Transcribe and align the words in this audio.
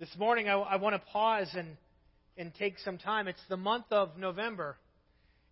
This 0.00 0.08
morning, 0.16 0.48
I, 0.48 0.54
I 0.54 0.76
want 0.76 0.94
to 0.94 1.10
pause 1.12 1.50
and, 1.54 1.76
and 2.38 2.54
take 2.54 2.78
some 2.78 2.96
time. 2.96 3.28
It's 3.28 3.42
the 3.50 3.58
month 3.58 3.84
of 3.90 4.16
November. 4.16 4.78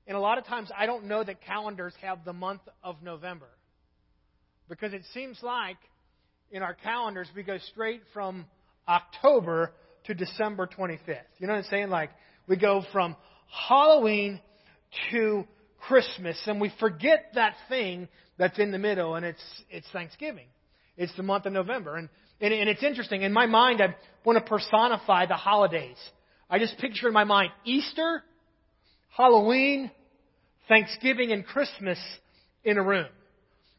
And 0.06 0.17
a 0.17 0.21
lot 0.21 0.38
of 0.38 0.46
times, 0.46 0.71
I 0.74 0.86
don't 0.86 1.04
know 1.04 1.22
that 1.22 1.42
calendars 1.42 1.92
have 2.01 2.24
the 2.24 2.32
month 2.32 2.62
of 2.82 3.03
November. 3.03 3.50
Because 4.66 4.95
it 4.95 5.03
seems 5.12 5.38
like 5.42 5.76
in 6.50 6.62
our 6.62 6.72
calendars, 6.72 7.29
we 7.37 7.42
go 7.42 7.58
straight 7.72 8.00
from 8.14 8.46
October 8.88 9.71
to 10.04 10.15
December 10.15 10.67
25th. 10.67 11.19
You 11.40 11.46
know 11.46 11.53
what 11.53 11.65
I'm 11.65 11.71
saying? 11.71 11.90
Like, 11.90 12.08
we 12.46 12.56
go 12.56 12.83
from 12.90 13.17
Halloween 13.69 14.40
to 15.10 15.44
Christmas, 15.78 16.41
and 16.46 16.59
we 16.59 16.73
forget 16.80 17.33
that 17.34 17.52
thing 17.69 18.09
that's 18.38 18.59
in 18.59 18.70
the 18.70 18.78
middle, 18.78 19.15
and 19.15 19.27
it's, 19.27 19.62
it's 19.69 19.87
Thanksgiving. 19.92 20.46
It's 20.96 21.15
the 21.19 21.23
month 21.23 21.45
of 21.45 21.52
November. 21.52 21.96
And, 21.96 22.09
and, 22.41 22.55
and 22.55 22.68
it's 22.68 22.82
interesting. 22.82 23.23
In 23.23 23.32
my 23.32 23.46
mind, 23.46 23.80
I 23.80 23.95
want 24.24 24.38
to 24.38 24.48
personify 24.48 25.27
the 25.27 25.34
holidays. 25.34 25.96
I 26.51 26.59
just 26.59 26.79
picture 26.79 27.09
in 27.09 27.15
my 27.15 27.24
mind 27.24 27.51
Easter, 27.65 28.23
Halloween, 29.16 29.91
Thanksgiving, 30.69 31.32
and 31.32 31.45
Christmas 31.45 31.98
in 32.65 32.79
a 32.79 32.82
room. 32.82 33.06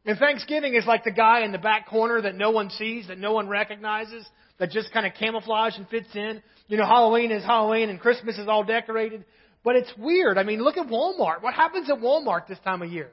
And 0.05 0.17
Thanksgiving 0.17 0.75
is 0.75 0.85
like 0.85 1.03
the 1.03 1.11
guy 1.11 1.41
in 1.41 1.51
the 1.51 1.57
back 1.57 1.87
corner 1.87 2.21
that 2.21 2.35
no 2.35 2.51
one 2.51 2.69
sees, 2.71 3.07
that 3.07 3.17
no 3.17 3.33
one 3.33 3.47
recognizes, 3.47 4.25
that 4.57 4.71
just 4.71 4.91
kind 4.91 5.05
of 5.05 5.13
camouflage 5.13 5.77
and 5.77 5.87
fits 5.87 6.15
in. 6.15 6.41
You 6.67 6.77
know, 6.77 6.85
Halloween 6.85 7.31
is 7.31 7.43
Halloween 7.43 7.89
and 7.89 7.99
Christmas 7.99 8.37
is 8.37 8.47
all 8.47 8.63
decorated. 8.63 9.25
But 9.63 9.75
it's 9.75 9.91
weird. 9.97 10.37
I 10.37 10.43
mean, 10.43 10.61
look 10.61 10.77
at 10.77 10.87
Walmart. 10.87 11.41
What 11.41 11.53
happens 11.53 11.89
at 11.89 11.97
Walmart 11.97 12.47
this 12.47 12.59
time 12.59 12.81
of 12.81 12.89
year? 12.89 13.11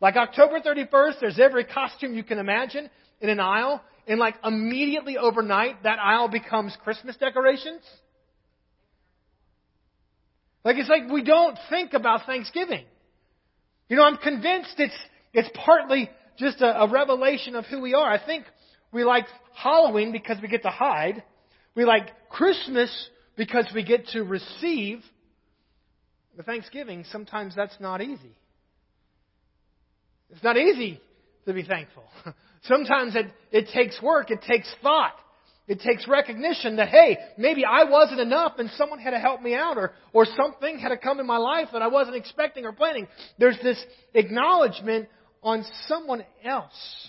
Like 0.00 0.16
October 0.16 0.60
31st, 0.60 1.20
there's 1.20 1.38
every 1.38 1.64
costume 1.64 2.14
you 2.14 2.24
can 2.24 2.38
imagine 2.38 2.90
in 3.20 3.28
an 3.28 3.38
aisle, 3.38 3.80
and 4.06 4.18
like 4.18 4.34
immediately 4.44 5.16
overnight, 5.16 5.82
that 5.84 5.98
aisle 5.98 6.28
becomes 6.28 6.76
Christmas 6.82 7.16
decorations. 7.16 7.82
Like 10.64 10.76
it's 10.76 10.88
like 10.88 11.10
we 11.10 11.22
don't 11.22 11.58
think 11.70 11.92
about 11.92 12.26
Thanksgiving. 12.26 12.84
You 13.88 13.96
know, 13.96 14.04
I'm 14.04 14.16
convinced 14.16 14.74
it's 14.78 14.96
it's 15.32 15.50
partly 15.54 16.10
just 16.38 16.60
a, 16.60 16.82
a 16.82 16.88
revelation 16.88 17.56
of 17.56 17.64
who 17.66 17.80
we 17.80 17.94
are. 17.94 18.10
I 18.10 18.24
think 18.24 18.44
we 18.92 19.04
like 19.04 19.26
Halloween 19.54 20.12
because 20.12 20.38
we 20.40 20.48
get 20.48 20.62
to 20.62 20.70
hide. 20.70 21.22
We 21.74 21.84
like 21.84 22.08
Christmas 22.28 23.08
because 23.36 23.66
we 23.74 23.82
get 23.82 24.08
to 24.08 24.22
receive. 24.22 25.00
But 26.36 26.46
Thanksgiving, 26.46 27.04
sometimes 27.10 27.54
that's 27.54 27.78
not 27.80 28.00
easy. 28.00 28.36
It's 30.30 30.42
not 30.42 30.56
easy 30.56 31.00
to 31.46 31.52
be 31.52 31.62
thankful. 31.62 32.04
Sometimes 32.64 33.16
it, 33.16 33.26
it 33.50 33.68
takes 33.74 34.00
work, 34.00 34.30
it 34.30 34.40
takes 34.42 34.72
thought, 34.82 35.14
it 35.66 35.80
takes 35.80 36.06
recognition 36.06 36.76
that, 36.76 36.88
hey, 36.88 37.18
maybe 37.36 37.64
I 37.64 37.84
wasn't 37.84 38.20
enough 38.20 38.54
and 38.58 38.70
someone 38.76 38.98
had 38.98 39.10
to 39.10 39.18
help 39.18 39.42
me 39.42 39.54
out 39.54 39.76
or, 39.76 39.92
or 40.12 40.26
something 40.36 40.78
had 40.78 40.90
to 40.90 40.96
come 40.96 41.18
in 41.20 41.26
my 41.26 41.38
life 41.38 41.68
that 41.72 41.82
I 41.82 41.88
wasn't 41.88 42.16
expecting 42.16 42.64
or 42.64 42.72
planning. 42.72 43.08
There's 43.38 43.58
this 43.62 43.82
acknowledgement 44.14 45.08
on 45.42 45.64
someone 45.88 46.24
else. 46.44 47.08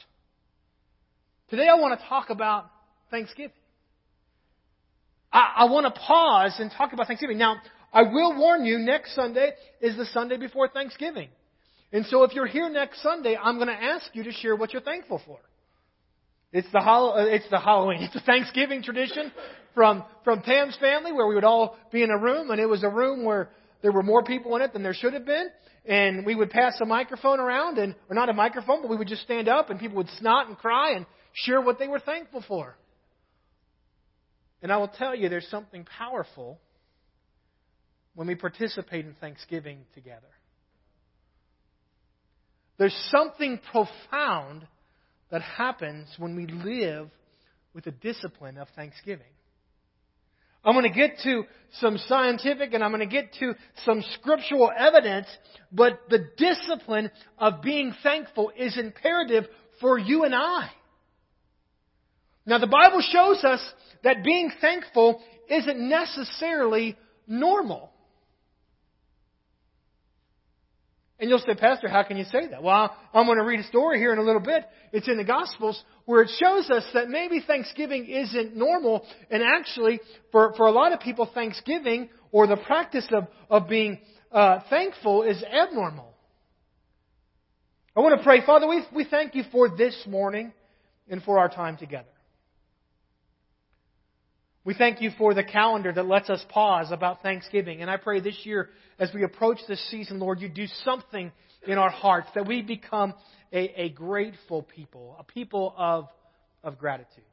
Today 1.49 1.67
I 1.67 1.75
want 1.79 1.99
to 1.99 2.07
talk 2.07 2.29
about 2.29 2.69
Thanksgiving. 3.11 3.51
I, 5.31 5.53
I 5.57 5.65
want 5.65 5.93
to 5.93 5.99
pause 5.99 6.55
and 6.59 6.71
talk 6.75 6.93
about 6.93 7.07
Thanksgiving. 7.07 7.37
Now, 7.37 7.57
I 7.91 8.03
will 8.03 8.35
warn 8.37 8.65
you, 8.65 8.79
next 8.79 9.13
Sunday 9.13 9.51
is 9.81 9.95
the 9.97 10.05
Sunday 10.05 10.37
before 10.37 10.67
Thanksgiving. 10.67 11.29
And 11.94 12.08
so 12.08 12.23
if 12.23 12.33
you're 12.33 12.47
here 12.47 12.69
next 12.69 13.03
Sunday, 13.03 13.38
I'm 13.41 13.58
going 13.58 13.67
to 13.67 13.73
ask 13.73 14.09
you 14.13 14.23
to 14.23 14.31
share 14.31 14.55
what 14.55 14.73
you're 14.73 14.81
thankful 14.81 15.22
for. 15.27 15.38
It's 16.52 16.69
the, 16.72 16.80
uh, 16.80 17.25
it's 17.25 17.49
the 17.52 17.59
Halloween, 17.59 18.02
it's 18.02 18.13
the 18.13 18.19
Thanksgiving 18.19 18.81
tradition 18.81 19.31
from, 19.75 20.03
from 20.23 20.41
Pam's 20.41 20.75
family 20.77 21.11
where 21.11 21.27
we 21.27 21.36
would 21.36 21.44
all 21.44 21.77
be 21.91 22.02
in 22.02 22.09
a 22.09 22.17
room 22.17 22.49
and 22.49 22.59
it 22.59 22.66
was 22.66 22.83
a 22.83 22.89
room 22.89 23.23
where 23.23 23.49
there 23.83 23.91
were 23.91 24.03
more 24.03 24.23
people 24.23 24.55
in 24.55 24.64
it 24.64 24.73
than 24.73 24.81
there 24.81 24.94
should 24.95 25.14
have 25.14 25.25
been. 25.25 25.49
And 25.86 26.25
we 26.25 26.33
would 26.33 26.49
pass 26.49 26.80
a 26.81 26.86
microphone 26.86 27.39
around 27.39 27.77
and, 27.77 27.93
or 28.10 28.15
not 28.15 28.30
a 28.30 28.33
microphone, 28.33 28.81
but 28.81 28.89
we 28.89 28.98
would 28.98 29.08
just 29.08 29.23
stand 29.23 29.48
up 29.48 29.70
and 29.70 29.80
people 29.80 29.98
would 29.98 30.10
snot 30.17 30.48
and 30.48 30.58
cry 30.58 30.93
and 30.95 31.05
share 31.33 31.61
what 31.61 31.77
they 31.77 31.87
were 31.87 31.99
thankful 31.99 32.43
for. 32.48 32.75
And 34.64 34.71
I 34.71 34.77
will 34.77 34.87
tell 34.87 35.14
you, 35.14 35.30
there's 35.30 35.48
something 35.49 35.86
powerful 35.98 36.60
when 38.15 38.27
we 38.27 38.36
participate 38.36 39.05
in 39.05 39.14
Thanksgiving 39.20 39.80
together. 39.93 40.30
There's 42.78 42.95
something 43.11 43.60
profound 43.72 44.67
that 45.32 45.42
happens 45.42 46.08
when 46.17 46.36
we 46.36 46.48
live 46.48 47.10
with 47.73 47.86
the 47.86 47.92
discipline 47.92 48.58
of 48.58 48.67
thanksgiving. 48.76 49.26
I'm 50.66 50.76
going 50.76 50.92
to 50.92 50.98
get 50.98 51.17
to 51.23 51.44
some 51.80 51.98
scientific 51.98 52.73
and 52.73 52.84
I'm 52.84 52.92
going 52.92 53.08
to 53.08 53.14
get 53.14 53.34
to 53.39 53.56
some 53.84 54.04
scriptural 54.14 54.72
evidence, 54.76 55.28
but 55.72 56.00
the 56.10 56.30
discipline 56.38 57.11
of 57.38 57.61
being 57.61 57.94
thankful 58.02 58.52
is 58.56 58.78
imperative 58.78 59.45
for 59.82 59.98
you 59.98 60.23
and 60.23 60.34
I. 60.34 60.70
Now, 62.45 62.60
the 62.60 62.67
Bible 62.67 63.02
shows 63.02 63.44
us 63.44 63.61
that 64.04 64.23
being 64.23 64.52
thankful 64.61 65.22
isn't 65.50 65.80
necessarily 65.80 66.98
normal. 67.28 67.92
And 71.23 71.30
you'll 71.30 71.39
say, 71.39 71.56
Pastor, 71.56 71.88
how 71.88 72.04
can 72.04 72.17
you 72.17 72.26
say 72.26 72.48
that? 72.50 72.61
Well, 72.61 72.94
I'm 73.14 73.26
going 73.28 73.38
to 73.38 73.45
read 73.45 73.61
a 73.61 73.64
story 73.64 73.98
here 73.98 74.11
in 74.11 74.20
a 74.20 74.23
little 74.23 74.42
bit. 74.42 74.66
It's 74.92 75.08
in 75.08 75.16
the 75.16 75.23
Gospels 75.23 75.82
where 76.04 76.22
it 76.22 76.30
shows 76.38 76.70
us 76.70 76.84
that 76.94 77.08
maybe 77.08 77.39
Thanksgiving 77.39 78.08
isn't 78.08 78.58
normal. 78.58 79.06
And 79.32 79.42
actually, 79.42 80.02
for, 80.34 80.54
for 80.58 80.66
a 80.67 80.72
lot 80.72 80.92
of 80.92 81.00
people, 81.00 81.30
Thanksgiving 81.34 82.10
or 82.34 82.45
the 82.45 82.58
practice 82.58 83.08
of, 83.14 83.28
of 83.50 83.70
being 83.70 84.00
uh, 84.34 84.60
thankful 84.70 85.23
is 85.23 85.42
abnormal. 85.42 86.14
I 87.95 88.02
want 88.02 88.17
to 88.17 88.23
pray. 88.26 88.45
Father, 88.45 88.67
we, 88.67 88.84
we 88.94 89.05
thank 89.05 89.34
you 89.34 89.44
for 89.50 89.70
this 89.70 89.95
morning 90.05 90.52
and 91.08 91.23
for 91.23 91.40
our 91.40 91.48
time 91.48 91.78
together. 91.78 92.12
We 94.65 94.73
thank 94.73 95.01
you 95.01 95.11
for 95.17 95.33
the 95.33 95.43
calendar 95.43 95.91
that 95.91 96.05
lets 96.05 96.29
us 96.29 96.43
pause 96.47 96.89
about 96.91 97.21
Thanksgiving. 97.21 97.81
And 97.81 97.91
I 97.91 97.97
pray 97.97 98.21
this 98.21 98.37
year, 98.45 98.69
as 98.97 99.11
we 99.13 99.23
approach 99.23 99.59
this 99.67 99.85
season, 99.91 100.19
Lord, 100.19 100.39
you 100.39 100.47
do 100.47 100.67
something 100.85 101.31
in 101.67 101.77
our 101.77 101.89
hearts 101.89 102.29
that 102.35 102.47
we 102.47 102.61
become 102.61 103.13
a, 103.51 103.81
a 103.81 103.89
grateful 103.89 104.63
people, 104.63 105.17
a 105.19 105.23
people 105.25 105.73
of, 105.77 106.07
of 106.63 106.77
gratitude. 106.77 107.25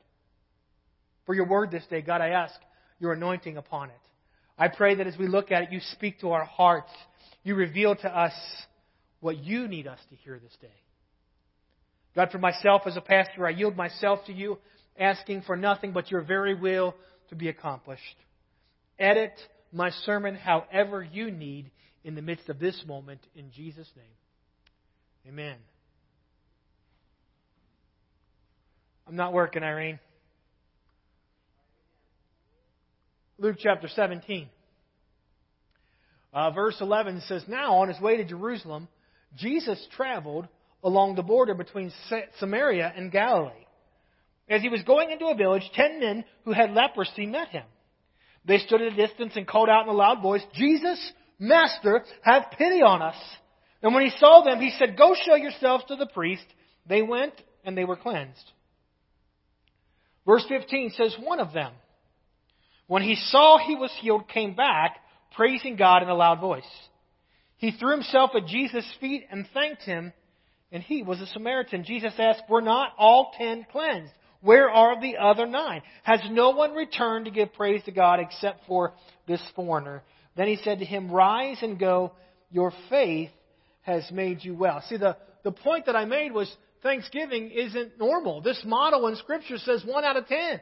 For 1.25 1.35
your 1.35 1.47
word 1.47 1.71
this 1.71 1.85
day, 1.89 2.03
God, 2.03 2.21
I 2.21 2.31
ask 2.31 2.55
your 2.99 3.13
anointing 3.13 3.57
upon 3.57 3.91
it. 3.91 3.97
I 4.59 4.67
pray 4.67 4.97
that 4.97 5.07
as 5.07 5.17
we 5.17 5.29
look 5.29 5.53
at 5.53 5.63
it, 5.63 5.73
you 5.73 5.79
speak 5.93 6.21
to 6.21 6.33
our 6.33 6.45
hearts. 6.45 6.91
You 7.45 7.55
reveal 7.55 7.95
to 7.95 8.09
us 8.09 8.33
what 9.21 9.39
you 9.39 9.69
need 9.69 9.87
us 9.87 10.01
to 10.11 10.17
hear 10.17 10.41
this 10.43 10.57
day. 10.61 10.69
God, 12.17 12.31
for 12.33 12.39
myself 12.39 12.83
as 12.87 12.97
a 12.97 13.01
pastor, 13.01 13.47
I 13.47 13.51
yield 13.51 13.77
myself 13.77 14.19
to 14.27 14.33
you, 14.33 14.59
asking 14.99 15.43
for 15.43 15.57
nothing 15.57 15.93
but 15.93 16.11
your 16.11 16.23
very 16.23 16.55
will 16.55 16.97
to 17.31 17.35
be 17.35 17.49
accomplished. 17.49 18.03
Edit 18.99 19.33
my 19.73 19.91
sermon 20.05 20.35
however 20.35 21.03
you 21.03 21.31
need 21.31 21.71
in 22.05 22.15
the 22.15 22.23
midst 22.23 22.49
of 22.49 22.59
this 22.59 22.83
moment 22.87 23.21
in 23.35 23.51
Jesus' 23.51 23.91
name. 23.97 25.33
Amen. 25.33 25.57
I'm 29.07 29.17
not 29.17 29.33
working, 29.33 29.63
Irene. 29.63 29.99
Luke 33.39 33.57
chapter 33.59 33.89
17. 33.89 34.49
Uh, 36.33 36.51
verse 36.51 36.77
11 36.81 37.23
says, 37.27 37.43
Now, 37.49 37.77
on 37.79 37.89
his 37.89 38.01
way 38.01 38.19
to 38.19 38.25
Jerusalem, 38.25 38.87
Jesus 39.37 39.85
traveled 39.97 40.47
along 40.85 41.17
the 41.17 41.23
border 41.23 41.55
between 41.55 41.93
Samaria 42.39 42.93
and 42.95 43.11
Galilee. 43.11 43.67
As 44.51 44.63
he 44.63 44.69
was 44.69 44.83
going 44.83 45.13
into 45.13 45.27
a 45.27 45.37
village, 45.37 45.63
ten 45.75 46.01
men 46.01 46.25
who 46.45 46.53
had 46.53 46.73
leprosy 46.73 47.25
met 47.25 47.49
him. 47.49 47.63
They 48.45 48.59
stood 48.59 48.83
at 48.83 48.93
a 48.93 48.97
distance 48.97 49.35
and 49.37 49.47
called 49.47 49.69
out 49.69 49.85
in 49.85 49.89
a 49.89 49.97
loud 49.97 50.21
voice, 50.23 50.43
Jesus, 50.55 51.13
Master, 51.39 52.05
have 52.23 52.51
pity 52.59 52.83
on 52.83 53.01
us. 53.01 53.17
And 53.81 53.95
when 53.95 54.05
he 54.05 54.19
saw 54.19 54.43
them, 54.43 54.61
he 54.61 54.75
said, 54.77 54.99
Go 54.99 55.15
show 55.15 55.37
yourselves 55.37 55.85
to 55.89 55.97
the 55.97 56.07
priest. 56.07 56.45
They 56.87 57.01
went 57.01 57.35
and 57.65 57.79
they 57.79 57.85
were 57.85 57.97
cleansed. 57.97 58.51
Verse 60.27 60.45
15 60.49 60.95
says, 60.97 61.15
One 61.21 61.39
of 61.39 61.53
them, 61.53 61.73
when 62.89 63.03
he 63.03 63.15
saw 63.15 63.59
he 63.59 63.77
was 63.77 63.93
healed, 64.01 64.29
came 64.29 64.55
back, 64.55 64.97
praising 65.37 65.77
God 65.77 66.03
in 66.03 66.09
a 66.09 66.15
loud 66.15 66.41
voice. 66.41 66.65
He 67.57 67.71
threw 67.71 67.93
himself 67.93 68.31
at 68.35 68.47
Jesus' 68.47 68.91
feet 69.01 69.27
and 69.31 69.47
thanked 69.55 69.83
him, 69.83 70.13
and 70.73 70.83
he 70.83 71.03
was 71.03 71.21
a 71.21 71.27
Samaritan. 71.27 71.85
Jesus 71.85 72.15
asked, 72.19 72.43
Were 72.49 72.63
not 72.63 72.93
all 72.99 73.33
ten 73.39 73.65
cleansed? 73.71 74.13
Where 74.43 74.71
are 74.71 75.01
the 75.01 75.19
other 75.19 75.47
nine? 75.47 75.83
Has 76.03 76.21
no 76.31 76.51
one 76.51 76.73
returned 76.73 77.27
to 77.27 77.31
give 77.31 77.53
praise 77.53 77.83
to 77.85 77.93
God 77.93 78.21
except 78.21 78.67
for 78.67 78.95
this 79.27 79.43
foreigner? 79.55 80.03
Then 80.37 80.49
he 80.49 80.57
said 80.57 80.79
to 80.79 80.85
him, 80.85 81.11
Rise 81.11 81.59
and 81.63 81.79
go. 81.79 82.13
Your 82.51 82.73
faith 82.89 83.31
has 83.83 84.11
made 84.11 84.43
you 84.43 84.55
well. 84.55 84.83
See, 84.89 84.97
the, 84.97 85.17
the 85.45 85.53
point 85.53 85.87
that 85.87 85.97
I 85.97 86.05
made 86.05 86.33
was 86.33 86.51
Thanksgiving 86.83 87.51
isn't 87.51 87.99
normal. 87.99 88.41
This 88.41 88.61
model 88.65 89.07
in 89.09 89.17
Scripture 89.17 89.59
says 89.59 89.85
one 89.85 90.05
out 90.05 90.17
of 90.17 90.27
ten. 90.27 90.61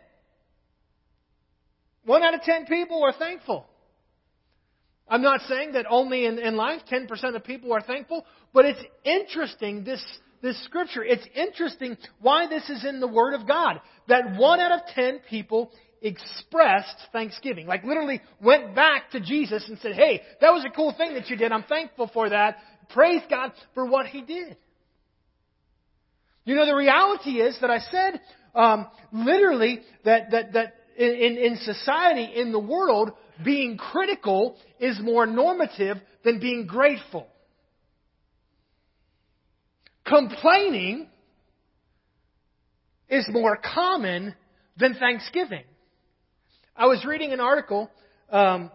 One 2.05 2.23
out 2.23 2.35
of 2.35 2.43
ten 2.43 2.67
people 2.67 3.03
are 3.05 3.13
thankful. 3.13 3.67
I'm 5.11 5.23
not 5.23 5.41
saying 5.49 5.73
that 5.73 5.87
only 5.89 6.27
in, 6.27 6.39
in 6.39 6.57
life 6.57 6.83
10% 6.91 7.35
of 7.35 7.45
people 7.45 7.73
are 7.73 7.81
thankful, 7.81 8.27
but 8.53 8.67
it's 8.67 8.81
interesting, 9.05 9.85
this, 9.85 10.05
this 10.43 10.63
scripture. 10.65 11.05
It's 11.05 11.27
interesting 11.35 11.97
why 12.21 12.49
this 12.49 12.69
is 12.69 12.85
in 12.85 13.01
the 13.01 13.09
Word 13.09 13.35
of 13.35 13.47
God. 13.47 13.81
That 14.09 14.37
one 14.37 14.61
out 14.61 14.73
of 14.73 14.81
10 14.95 15.21
people 15.29 15.71
expressed 16.01 16.97
thanksgiving. 17.13 17.67
Like 17.67 17.85
literally 17.85 18.21
went 18.41 18.75
back 18.75 19.11
to 19.13 19.21
Jesus 19.21 19.69
and 19.69 19.79
said, 19.81 19.95
Hey, 19.95 20.23
that 20.41 20.51
was 20.51 20.65
a 20.65 20.75
cool 20.75 20.95
thing 20.97 21.15
that 21.15 21.29
you 21.29 21.37
did. 21.37 21.53
I'm 21.53 21.65
thankful 21.65 22.11
for 22.13 22.29
that. 22.31 22.57
Praise 22.91 23.23
God 23.29 23.53
for 23.75 23.87
what 23.87 24.07
He 24.07 24.23
did. 24.23 24.57
You 26.45 26.55
know, 26.55 26.67
the 26.67 26.75
reality 26.75 27.41
is 27.41 27.59
that 27.61 27.71
I 27.71 27.81
said 27.91 28.21
um, 28.55 28.87
literally 29.13 29.81
that, 30.05 30.31
that, 30.31 30.53
that 30.55 30.75
in, 30.97 31.37
in 31.37 31.57
society, 31.59 32.25
in 32.35 32.53
the 32.53 32.59
world, 32.59 33.13
being 33.45 33.77
critical 33.77 34.57
is 34.81 34.99
more 35.01 35.27
normative 35.27 35.99
than 36.25 36.41
being 36.41 36.67
grateful. 36.67 37.27
Complaining 40.09 41.09
is 43.09 43.29
more 43.31 43.57
common 43.57 44.35
than 44.77 44.95
thanksgiving. 44.95 45.65
I 46.77 46.87
was 46.87 47.05
reading 47.05 47.33
an 47.33 47.41
article 47.41 47.91
um, 48.31 48.71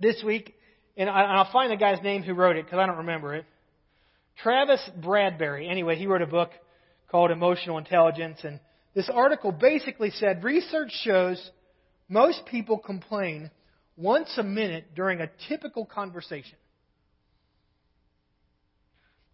this 0.00 0.22
week, 0.24 0.54
and, 0.96 1.08
I, 1.08 1.36
will 1.36 1.52
find 1.52 1.70
the 1.70 1.76
guy's 1.76 2.02
name 2.02 2.22
who 2.22 2.34
wrote 2.34 2.56
it 2.56 2.64
because 2.64 2.78
I 2.78 2.86
don't 2.86 2.98
remember 2.98 3.34
it. 3.34 3.44
Travis 4.42 4.80
Bradberry. 5.00 5.70
Anyway, 5.70 5.96
he 5.96 6.06
wrote 6.06 6.22
a 6.22 6.26
book 6.26 6.50
called 7.10 7.30
Emotional 7.30 7.78
Intelligence, 7.78 8.38
and 8.42 8.60
this 8.94 9.10
article 9.12 9.52
basically 9.52 10.10
said 10.10 10.42
research 10.42 10.90
shows 11.04 11.50
most 12.08 12.46
people 12.46 12.78
complain 12.78 13.50
once 13.96 14.32
a 14.38 14.42
minute 14.42 14.94
during 14.94 15.20
a 15.20 15.30
typical 15.48 15.84
conversation. 15.84 16.56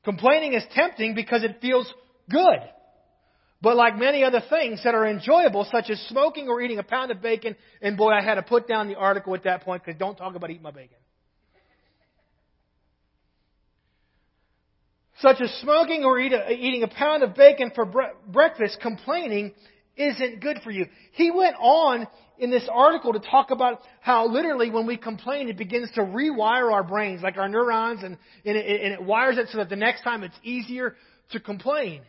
Complaining 0.04 0.54
is 0.54 0.64
tempting 0.74 1.14
because 1.14 1.44
it 1.44 1.58
feels 1.60 1.92
good. 2.30 2.58
But 3.60 3.76
like 3.76 3.96
many 3.96 4.24
other 4.24 4.42
things 4.50 4.82
that 4.82 4.94
are 4.94 5.06
enjoyable, 5.06 5.66
such 5.70 5.88
as 5.88 6.00
smoking 6.08 6.48
or 6.48 6.60
eating 6.60 6.78
a 6.78 6.82
pound 6.82 7.12
of 7.12 7.22
bacon, 7.22 7.54
and 7.80 7.96
boy, 7.96 8.10
I 8.10 8.20
had 8.20 8.34
to 8.34 8.42
put 8.42 8.66
down 8.66 8.88
the 8.88 8.96
article 8.96 9.34
at 9.36 9.44
that 9.44 9.62
point 9.62 9.84
because 9.84 9.98
don't 9.98 10.16
talk 10.16 10.34
about 10.34 10.50
eating 10.50 10.62
my 10.62 10.72
bacon. 10.72 10.96
Such 15.20 15.40
as 15.40 15.50
smoking 15.60 16.02
or 16.02 16.18
eat 16.18 16.32
a, 16.32 16.50
eating 16.50 16.82
a 16.82 16.88
pound 16.88 17.22
of 17.22 17.36
bacon 17.36 17.70
for 17.72 17.84
bre- 17.84 18.16
breakfast, 18.26 18.78
complaining 18.82 19.52
isn't 19.96 20.40
good 20.40 20.58
for 20.64 20.72
you. 20.72 20.86
He 21.12 21.30
went 21.30 21.54
on 21.60 22.08
in 22.42 22.50
this 22.50 22.68
article 22.70 23.12
to 23.12 23.20
talk 23.20 23.52
about 23.52 23.80
how 24.00 24.26
literally 24.26 24.68
when 24.68 24.84
we 24.84 24.96
complain, 24.96 25.48
it 25.48 25.56
begins 25.56 25.88
to 25.92 26.00
rewire 26.00 26.72
our 26.72 26.82
brains, 26.82 27.22
like 27.22 27.36
our 27.36 27.48
neurons, 27.48 28.02
and, 28.02 28.18
and, 28.44 28.56
it, 28.56 28.80
and 28.82 28.92
it 28.94 29.02
wires 29.02 29.38
it 29.38 29.46
so 29.52 29.58
that 29.58 29.68
the 29.68 29.76
next 29.76 30.02
time 30.02 30.24
it's 30.24 30.34
easier 30.42 30.96
to 31.30 31.38
complain. 31.38 32.02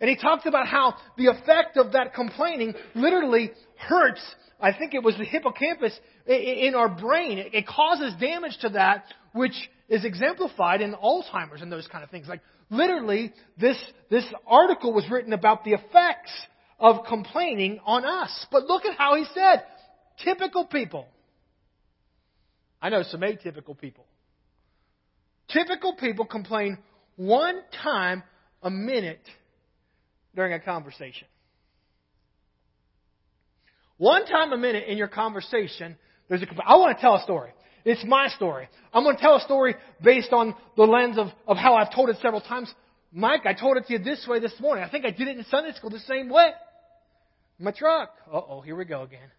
And 0.00 0.08
he 0.08 0.16
talked 0.16 0.46
about 0.46 0.66
how 0.66 0.94
the 1.18 1.26
effect 1.26 1.76
of 1.76 1.92
that 1.92 2.14
complaining 2.14 2.72
literally 2.94 3.50
hurts, 3.76 4.22
I 4.58 4.72
think 4.72 4.94
it 4.94 5.02
was 5.02 5.18
the 5.18 5.24
hippocampus 5.26 5.92
in 6.26 6.74
our 6.74 6.88
brain. 6.88 7.38
It 7.52 7.66
causes 7.66 8.14
damage 8.18 8.56
to 8.62 8.70
that, 8.70 9.04
which 9.34 9.68
is 9.90 10.06
exemplified 10.06 10.80
in 10.80 10.94
Alzheimer's 10.94 11.60
and 11.60 11.70
those 11.70 11.86
kind 11.88 12.02
of 12.02 12.08
things. 12.08 12.26
Like 12.26 12.40
literally, 12.70 13.34
this, 13.58 13.76
this 14.08 14.24
article 14.46 14.94
was 14.94 15.04
written 15.10 15.34
about 15.34 15.62
the 15.64 15.72
effects 15.72 16.32
of 16.78 17.04
complaining 17.06 17.80
on 17.84 18.04
us. 18.04 18.46
But 18.50 18.64
look 18.64 18.84
at 18.84 18.96
how 18.96 19.16
he 19.16 19.24
said, 19.34 19.64
typical 20.24 20.66
people. 20.66 21.06
I 22.80 22.90
know 22.90 23.02
some 23.02 23.20
atypical 23.20 23.78
people. 23.78 24.06
Typical 25.48 25.94
people 25.96 26.26
complain 26.26 26.78
one 27.16 27.60
time 27.82 28.22
a 28.62 28.70
minute 28.70 29.26
during 30.34 30.52
a 30.52 30.60
conversation. 30.60 31.26
One 33.98 34.26
time 34.26 34.52
a 34.52 34.58
minute 34.58 34.84
in 34.88 34.98
your 34.98 35.08
conversation, 35.08 35.96
there's 36.28 36.42
a. 36.42 36.46
I 36.66 36.76
want 36.76 36.96
to 36.96 37.00
tell 37.00 37.14
a 37.16 37.22
story. 37.22 37.50
It's 37.84 38.04
my 38.04 38.28
story. 38.28 38.68
I'm 38.92 39.04
going 39.04 39.16
to 39.16 39.22
tell 39.22 39.36
a 39.36 39.40
story 39.40 39.76
based 40.02 40.32
on 40.32 40.54
the 40.76 40.82
lens 40.82 41.18
of, 41.18 41.28
of 41.46 41.56
how 41.56 41.76
I've 41.76 41.94
told 41.94 42.10
it 42.10 42.16
several 42.20 42.40
times. 42.40 42.72
Mike, 43.12 43.46
I 43.46 43.54
told 43.54 43.76
it 43.76 43.86
to 43.86 43.92
you 43.92 43.98
this 44.00 44.26
way 44.28 44.40
this 44.40 44.52
morning. 44.60 44.84
I 44.84 44.90
think 44.90 45.04
I 45.06 45.10
did 45.10 45.28
it 45.28 45.38
in 45.38 45.44
Sunday 45.44 45.72
school 45.72 45.90
the 45.90 46.00
same 46.00 46.28
way. 46.28 46.50
My 47.58 47.70
truck. 47.72 48.10
Uh 48.30 48.40
oh, 48.48 48.60
here 48.60 48.76
we 48.76 48.84
go 48.84 49.02
again. 49.02 49.30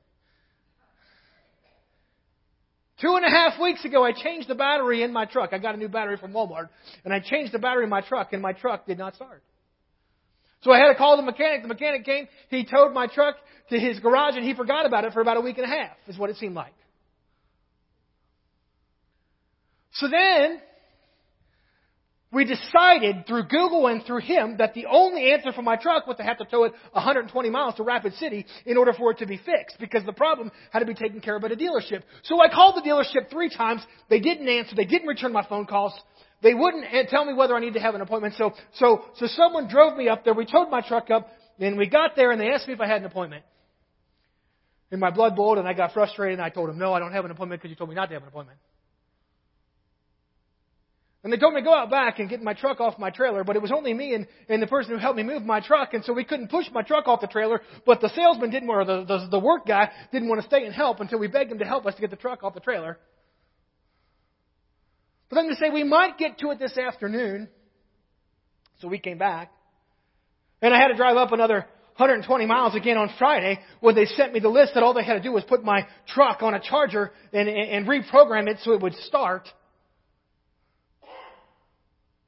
Two 3.00 3.16
and 3.16 3.24
a 3.24 3.30
half 3.30 3.60
weeks 3.62 3.86
ago, 3.86 4.04
I 4.04 4.12
changed 4.12 4.48
the 4.48 4.56
battery 4.56 5.04
in 5.04 5.14
my 5.14 5.26
truck. 5.26 5.54
I 5.54 5.60
got 5.60 5.76
a 5.76 5.78
new 5.78 5.88
battery 5.88 6.18
from 6.18 6.34
Walmart, 6.34 6.70
and 7.06 7.14
I 7.14 7.20
changed 7.20 7.54
the 7.54 7.60
battery 7.60 7.84
in 7.84 7.92
my 7.92 8.02
truck, 8.02 8.34
and 8.34 8.42
my 8.42 8.54
truck 8.54 8.88
did 8.88 8.98
not 8.98 9.14
start. 9.14 9.44
So 10.62 10.72
I 10.72 10.80
had 10.80 10.88
to 10.88 10.96
call 10.96 11.18
the 11.18 11.24
mechanic. 11.24 11.62
The 11.62 11.68
mechanic 11.68 12.06
came. 12.06 12.28
He 12.50 12.66
towed 12.66 12.94
my 12.94 13.06
truck 13.08 13.36
to 13.70 13.80
his 13.80 14.00
garage 14.00 14.36
and 14.36 14.46
he 14.46 14.54
forgot 14.54 14.86
about 14.86 15.06
it 15.06 15.14
for 15.14 15.22
about 15.22 15.38
a 15.38 15.42
week 15.42 15.58
and 15.58 15.66
a 15.66 15.70
half, 15.70 15.96
is 16.08 16.18
what 16.18 16.30
it 16.30 16.38
seemed 16.38 16.56
like. 16.56 16.74
So 19.94 20.08
then, 20.08 20.60
we 22.32 22.44
decided 22.44 23.26
through 23.26 23.44
Google 23.44 23.88
and 23.88 24.04
through 24.06 24.20
him 24.20 24.58
that 24.58 24.74
the 24.74 24.86
only 24.88 25.32
answer 25.32 25.54
for 25.54 25.62
my 25.62 25.78
truck 25.78 26.08
was 26.08 26.18
to 26.18 26.24
have 26.24 26.38
to 26.40 26.46
tow 26.46 26.66
it 26.66 26.74
120 26.92 27.50
miles 27.50 27.76
to 27.76 27.84
Rapid 27.84 28.16
City 28.16 28.46
in 28.66 28.76
order 28.76 28.92
for 28.92 29.12
it 29.12 29.20
to 29.20 29.26
be 29.26 29.38
fixed 29.38 29.78
because 29.80 30.06
the 30.06 30.12
problem 30.12 30.52
had 30.72 30.80
to 30.80 30.86
be 30.86 30.94
taken 30.94 31.22
care 31.22 31.38
of 31.38 31.44
at 31.46 31.54
a 31.54 31.56
dealership. 31.56 32.04
So 32.24 32.42
I 32.42 32.50
called 32.50 32.76
the 32.76 32.88
dealership 32.88 33.30
three 33.30 33.50
times. 33.50 33.82
They 34.10 34.20
didn't 34.20 34.48
answer. 34.50 34.76
They 34.76 34.86
didn't 34.86 35.08
return 35.08 35.32
my 35.32 35.48
phone 35.48 35.66
calls. 35.66 35.94
They 36.44 36.54
wouldn't 36.54 36.86
eh, 36.92 37.04
tell 37.10 37.24
me 37.24 37.34
whether 37.34 37.56
I 37.56 37.60
needed 37.60 37.76
to 37.76 37.80
have 37.80 37.96
an 37.96 38.02
appointment. 38.02 38.36
So, 38.38 38.54
so, 38.74 39.06
so 39.16 39.28
someone 39.28 39.70
drove 39.70 39.98
me 39.98 40.10
up 40.10 40.26
there. 40.26 40.34
We 40.34 40.46
towed 40.46 40.70
my 40.70 40.82
truck 40.82 41.10
up, 41.10 41.30
and 41.60 41.78
we 41.78 41.88
got 41.88 42.16
there, 42.16 42.32
and 42.32 42.40
they 42.40 42.50
asked 42.50 42.68
me 42.68 42.74
if 42.74 42.82
I 42.82 42.88
had 42.88 43.02
an 43.02 43.06
appointment. 43.06 43.44
And 44.92 45.02
my 45.02 45.10
blood 45.10 45.36
boiled, 45.36 45.58
and 45.58 45.68
I 45.68 45.74
got 45.74 45.94
frustrated, 45.94 46.40
and 46.40 46.46
I 46.46 46.50
told 46.50 46.70
them, 46.70 46.78
no, 46.78 46.94
I 46.94 47.00
don't 47.00 47.12
have 47.12 47.26
an 47.26 47.32
appointment 47.32 47.62
because 47.62 47.72
you 47.72 47.76
told 47.76 47.90
me 47.90 47.96
not 47.96 48.08
to 48.08 48.14
have 48.14 48.22
an 48.22 48.28
appointment. 48.28 48.60
And 51.28 51.34
they 51.34 51.38
told 51.38 51.56
me 51.56 51.60
to 51.60 51.66
go 51.66 51.74
out 51.74 51.90
back 51.90 52.20
and 52.20 52.30
get 52.30 52.42
my 52.42 52.54
truck 52.54 52.80
off 52.80 52.98
my 52.98 53.10
trailer, 53.10 53.44
but 53.44 53.58
it 53.58 53.62
was 53.62 53.74
only 53.74 53.94
me 53.94 54.14
and, 54.14 54.28
and 54.48 54.64
the 54.64 54.68
person 54.68 54.94
who 54.94 54.98
helped 54.98 55.18
me 55.18 55.24
move 55.24 55.44
my 55.44 55.60
truck, 55.60 55.94
and 55.94 56.02
so 56.06 56.14
we 56.14 56.24
couldn't 56.24 56.50
push 56.50 56.68
my 56.72 56.82
truck 56.82 57.10
off 57.10 57.20
the 57.20 57.28
trailer, 57.28 57.62
but 57.86 58.00
the 58.00 58.08
salesman 58.16 58.50
didn't, 58.50 58.70
or 58.70 58.86
the, 58.86 59.04
the, 59.04 59.28
the 59.32 59.38
work 59.38 59.68
guy 59.68 59.92
didn't 60.14 60.30
want 60.30 60.40
to 60.40 60.48
stay 60.48 60.64
and 60.64 60.74
help 60.74 61.02
until 61.02 61.20
we 61.20 61.28
begged 61.28 61.52
him 61.52 61.60
to 61.60 61.66
help 61.66 61.86
us 61.86 61.96
to 61.96 62.00
get 62.00 62.12
the 62.12 62.16
truck 62.16 62.44
off 62.44 62.54
the 62.54 62.62
trailer. 62.62 62.98
But 65.30 65.36
then 65.36 65.50
to 65.50 65.56
say 65.58 65.70
we 65.70 65.84
might 65.84 66.18
get 66.18 66.40
to 66.40 66.52
it 66.52 66.60
this 66.60 66.78
afternoon. 66.78 67.50
So 68.80 68.88
we 68.88 68.98
came 68.98 69.18
back. 69.18 69.52
And 70.62 70.74
I 70.74 70.80
had 70.80 70.88
to 70.88 70.96
drive 70.96 71.18
up 71.18 71.34
another 71.34 71.66
120 71.98 72.46
miles 72.46 72.74
again 72.74 72.96
on 72.96 73.10
Friday 73.20 73.60
when 73.82 73.96
they 73.96 74.06
sent 74.06 74.32
me 74.32 74.40
the 74.40 74.48
list 74.48 74.76
that 74.76 74.84
all 74.84 74.94
they 74.94 75.04
had 75.04 75.16
to 75.16 75.22
do 75.22 75.34
was 75.34 75.44
put 75.44 75.62
my 75.62 75.88
truck 76.08 76.42
on 76.42 76.54
a 76.54 76.62
charger 76.62 77.12
and, 77.34 77.50
and, 77.50 77.86
and 77.86 77.86
reprogram 77.86 78.48
it 78.48 78.60
so 78.64 78.72
it 78.72 78.82
would 78.82 78.96
start. 78.96 79.50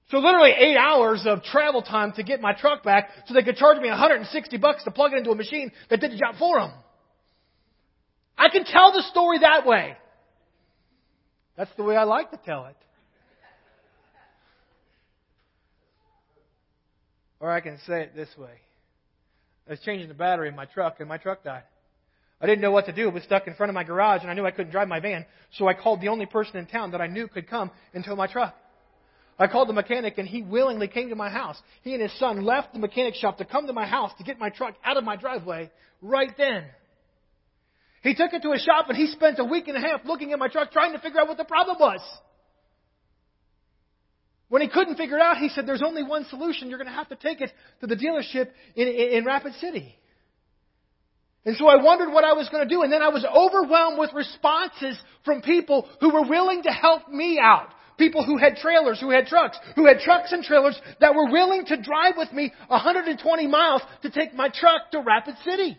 So 0.10 0.18
literally 0.18 0.52
eight 0.52 0.76
hours 0.76 1.24
of 1.26 1.44
travel 1.44 1.84
time 1.84 2.14
to 2.14 2.24
get 2.24 2.42
my 2.42 2.54
truck 2.54 2.84
back 2.84 3.10
so 3.28 3.34
they 3.34 3.44
could 3.44 3.58
charge 3.58 3.80
me 3.80 3.90
160 3.90 4.58
bucks 4.58 4.84
to 4.86 4.92
plug 4.92 5.14
it 5.14 5.18
into 5.18 5.30
a 5.30 5.36
machine 5.36 5.72
that 5.90 6.00
did 6.00 6.12
the 6.12 6.18
job 6.18 6.36
for 6.40 6.60
them. 6.60 6.72
I 8.38 8.50
can 8.50 8.66
tell 8.66 8.92
the 8.92 9.04
story 9.04 9.40
that 9.40 9.68
way. 9.68 9.96
That's 11.56 11.70
the 11.78 11.84
way 11.84 11.96
I 11.96 12.06
like 12.06 12.32
to 12.32 12.38
tell 12.38 12.66
it. 12.66 12.76
Or 17.40 17.52
I 17.52 17.62
can 17.62 17.78
say 17.86 18.02
it 18.02 18.16
this 18.16 18.30
way. 18.38 18.54
I 19.68 19.72
was 19.72 19.80
changing 19.82 20.08
the 20.08 20.14
battery 20.14 20.48
in 20.50 20.56
my 20.56 20.66
truck, 20.66 20.96
and 21.00 21.08
my 21.08 21.18
truck 21.18 21.44
died. 21.44 21.64
I 22.42 22.48
didn't 22.48 22.62
know 22.62 22.72
what 22.72 22.86
to 22.88 22.94
do. 22.94 23.08
It 23.08 23.14
was 23.14 23.24
stuck 23.24 23.48
in 23.48 23.54
front 23.54 23.70
of 23.70 23.76
my 23.76 23.84
garage, 23.84 24.22
and 24.22 24.32
I 24.32 24.34
knew 24.34 24.46
I 24.46 24.52
couldn't 24.52 24.72
drive 24.72 24.88
my 24.88 25.00
van. 25.00 25.26
So 25.52 25.68
I 25.68 25.74
called 25.74 26.02
the 26.02 26.08
only 26.08 26.26
person 26.26 26.58
in 26.58 26.66
town 26.66 26.92
that 26.92 27.02
I 27.02 27.08
knew 27.08 27.28
could 27.28 27.50
come 27.50 27.72
and 27.94 28.04
tow 28.04 28.16
my 28.16 28.28
truck. 28.28 28.56
I 29.40 29.48
called 29.48 29.70
the 29.70 29.74
mechanic, 29.74 30.18
and 30.18 30.28
he 30.28 30.42
willingly 30.42 30.90
came 30.90 31.10
to 31.10 31.16
my 31.16 31.30
house. 31.30 31.58
He 31.82 31.94
and 31.94 32.02
his 32.02 32.12
son 32.20 32.44
left 32.44 32.74
the 32.74 32.80
mechanic 32.80 33.16
shop 33.16 33.38
to 33.38 33.46
come 33.46 33.68
to 33.68 33.74
my 33.74 33.88
house 33.88 34.12
to 34.18 34.24
get 34.26 34.38
my 34.38 34.50
truck 34.50 34.76
out 34.84 34.98
of 34.98 35.06
my 35.06 35.16
driveway 35.16 35.72
right 36.02 36.32
then. 36.38 36.66
He 38.04 38.16
took 38.16 38.34
it 38.34 38.42
to 38.42 38.52
a 38.52 38.60
shop, 38.60 38.90
and 38.90 38.98
he 38.98 39.08
spent 39.08 39.40
a 39.40 39.46
week 39.46 39.70
and 39.70 39.78
a 39.78 39.80
half 39.80 40.02
looking 40.04 40.34
at 40.34 40.40
my 40.40 40.50
truck 40.50 40.72
trying 40.72 40.92
to 40.92 41.00
figure 41.00 41.22
out 41.22 41.30
what 41.30 41.38
the 41.38 41.46
problem 41.46 41.78
was. 41.80 42.02
When 44.50 44.62
he 44.62 44.68
couldn't 44.68 44.98
figure 44.98 45.16
it 45.16 45.22
out, 45.22 45.38
he 45.38 45.50
said, 45.50 45.66
There's 45.66 45.84
only 45.86 46.04
one 46.04 46.26
solution. 46.26 46.70
You're 46.70 46.80
going 46.80 46.90
to 46.90 46.94
have 46.94 47.10
to 47.10 47.16
take 47.16 47.40
it 47.40 47.52
to 47.80 47.88
the 47.88 47.96
dealership 47.96 48.50
in, 48.76 48.88
in, 48.88 49.10
in 49.20 49.26
Rapid 49.26 49.54
City. 49.56 49.96
And 51.46 51.56
so 51.56 51.68
I 51.68 51.82
wondered 51.82 52.12
what 52.12 52.26
I 52.26 52.34
was 52.34 52.50
going 52.50 52.68
to 52.68 52.74
do. 52.74 52.82
And 52.82 52.92
then 52.92 53.02
I 53.02 53.10
was 53.10 53.26
overwhelmed 53.26 53.98
with 53.98 54.12
responses 54.14 55.00
from 55.24 55.42
people 55.42 55.88
who 56.02 56.12
were 56.12 56.28
willing 56.28 56.64
to 56.64 56.72
help 56.72 57.08
me 57.08 57.40
out. 57.42 57.70
People 58.00 58.24
who 58.24 58.38
had 58.38 58.56
trailers, 58.56 59.00
who 59.00 59.12
had 59.12 59.28
trucks, 59.28 59.58
who 59.76 59.86
had 59.86 60.00
trucks 60.00 60.32
and 60.32 60.42
trailers 60.42 60.80
that 61.02 61.14
were 61.14 61.30
willing 61.30 61.66
to 61.66 61.80
drive 61.80 62.14
with 62.18 62.32
me 62.32 62.52
120 62.68 63.48
miles 63.48 63.82
to 64.02 64.10
take 64.10 64.34
my 64.34 64.50
truck 64.50 64.90
to 64.92 65.02
Rapid 65.02 65.36
City. 65.44 65.78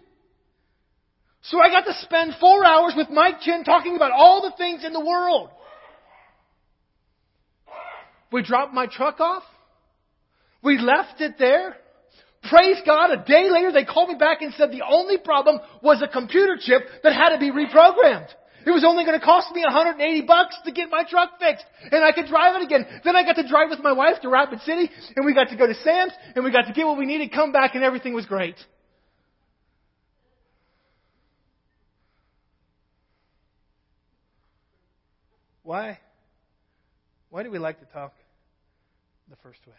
So 1.42 1.58
I 1.58 1.70
got 1.70 1.86
to 1.86 1.94
spend 2.02 2.34
four 2.38 2.64
hours 2.64 2.92
with 2.94 3.08
Mike 3.08 3.40
Chin 3.40 3.64
talking 3.64 3.96
about 3.96 4.12
all 4.12 4.42
the 4.42 4.52
things 4.58 4.84
in 4.84 4.92
the 4.92 5.04
world. 5.04 5.48
We 8.30 8.42
dropped 8.42 8.74
my 8.74 8.86
truck 8.86 9.18
off. 9.18 9.42
We 10.62 10.78
left 10.78 11.22
it 11.22 11.36
there. 11.38 11.76
Praise 12.42 12.76
God, 12.84 13.10
a 13.10 13.24
day 13.24 13.48
later 13.50 13.72
they 13.72 13.84
called 13.84 14.10
me 14.10 14.16
back 14.16 14.42
and 14.42 14.52
said 14.54 14.70
the 14.70 14.82
only 14.86 15.16
problem 15.16 15.58
was 15.82 16.02
a 16.02 16.08
computer 16.08 16.56
chip 16.60 16.82
that 17.02 17.14
had 17.14 17.30
to 17.30 17.38
be 17.38 17.50
reprogrammed. 17.50 18.28
It 18.66 18.70
was 18.70 18.84
only 18.84 19.04
going 19.04 19.18
to 19.18 19.24
cost 19.24 19.54
me 19.54 19.62
180 19.62 20.26
bucks 20.26 20.56
to 20.64 20.72
get 20.72 20.90
my 20.90 21.04
truck 21.08 21.38
fixed, 21.38 21.64
and 21.90 22.04
I 22.04 22.12
could 22.12 22.26
drive 22.26 22.56
it 22.56 22.64
again. 22.64 22.86
Then 23.04 23.16
I 23.16 23.22
got 23.22 23.36
to 23.36 23.48
drive 23.48 23.70
with 23.70 23.80
my 23.80 23.92
wife 23.92 24.20
to 24.22 24.28
Rapid 24.28 24.60
City, 24.62 24.90
and 25.16 25.24
we 25.24 25.34
got 25.34 25.48
to 25.48 25.56
go 25.56 25.66
to 25.66 25.74
Sam's, 25.74 26.12
and 26.34 26.44
we 26.44 26.50
got 26.50 26.66
to 26.66 26.72
get 26.72 26.86
what 26.86 26.98
we 26.98 27.06
needed, 27.06 27.32
come 27.32 27.52
back, 27.52 27.74
and 27.74 27.82
everything 27.82 28.14
was 28.14 28.26
great. 28.26 28.56
Why? 35.62 35.98
Why 37.30 37.44
do 37.44 37.50
we 37.50 37.58
like 37.58 37.78
to 37.80 37.86
talk 37.86 38.12
the 39.28 39.36
first 39.36 39.60
way? 39.66 39.72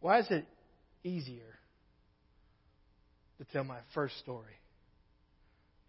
Why 0.00 0.20
is 0.20 0.26
it 0.30 0.46
easier 1.04 1.58
to 3.38 3.44
tell 3.52 3.64
my 3.64 3.78
first 3.94 4.18
story? 4.18 4.54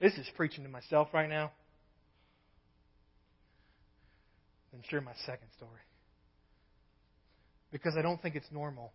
This 0.04 0.16
is 0.16 0.28
preaching 0.36 0.66
to 0.66 0.70
myself 0.70 1.08
right 1.14 1.30
now. 1.30 1.50
Then 4.74 4.82
share 4.90 5.00
my 5.00 5.14
second 5.26 5.48
story. 5.56 5.80
Because 7.72 7.96
I 7.98 8.02
don't 8.02 8.22
think 8.22 8.36
it's 8.36 8.52
normal 8.52 8.92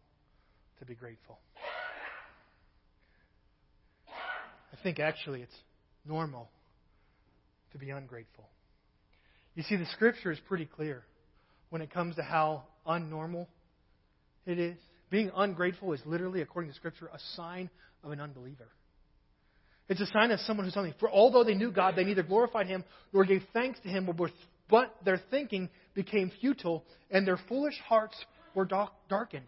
to 0.80 0.84
be 0.84 0.94
grateful. 0.94 1.38
I 4.10 4.76
think 4.82 5.00
actually 5.00 5.40
it's 5.40 5.56
normal 6.06 6.50
to 7.72 7.78
be 7.78 7.88
ungrateful. 7.88 8.46
You 9.54 9.62
see, 9.62 9.76
the 9.76 9.86
scripture 9.86 10.30
is 10.30 10.38
pretty 10.46 10.66
clear 10.66 11.04
when 11.70 11.80
it 11.80 11.90
comes 11.90 12.16
to 12.16 12.22
how 12.22 12.64
unnormal 12.86 13.46
it 14.44 14.58
is. 14.58 14.76
Being 15.08 15.30
ungrateful 15.34 15.94
is 15.94 16.02
literally, 16.04 16.42
according 16.42 16.70
to 16.70 16.76
scripture, 16.76 17.06
a 17.06 17.18
sign 17.34 17.70
of 18.04 18.12
an 18.12 18.20
unbeliever. 18.20 18.68
It's 19.88 20.00
a 20.00 20.06
sign 20.06 20.30
of 20.30 20.40
someone 20.40 20.66
who's 20.66 20.74
something. 20.74 20.94
For 21.00 21.10
although 21.10 21.44
they 21.44 21.54
knew 21.54 21.70
God, 21.70 21.96
they 21.96 22.04
neither 22.04 22.22
glorified 22.22 22.66
Him 22.66 22.84
nor 23.12 23.24
gave 23.24 23.42
thanks 23.52 23.80
to 23.80 23.88
Him, 23.88 24.08
but 24.68 24.94
their 25.04 25.20
thinking 25.30 25.70
became 25.94 26.30
futile 26.40 26.84
and 27.10 27.26
their 27.26 27.38
foolish 27.48 27.78
hearts 27.86 28.16
were 28.54 28.68
darkened. 29.08 29.46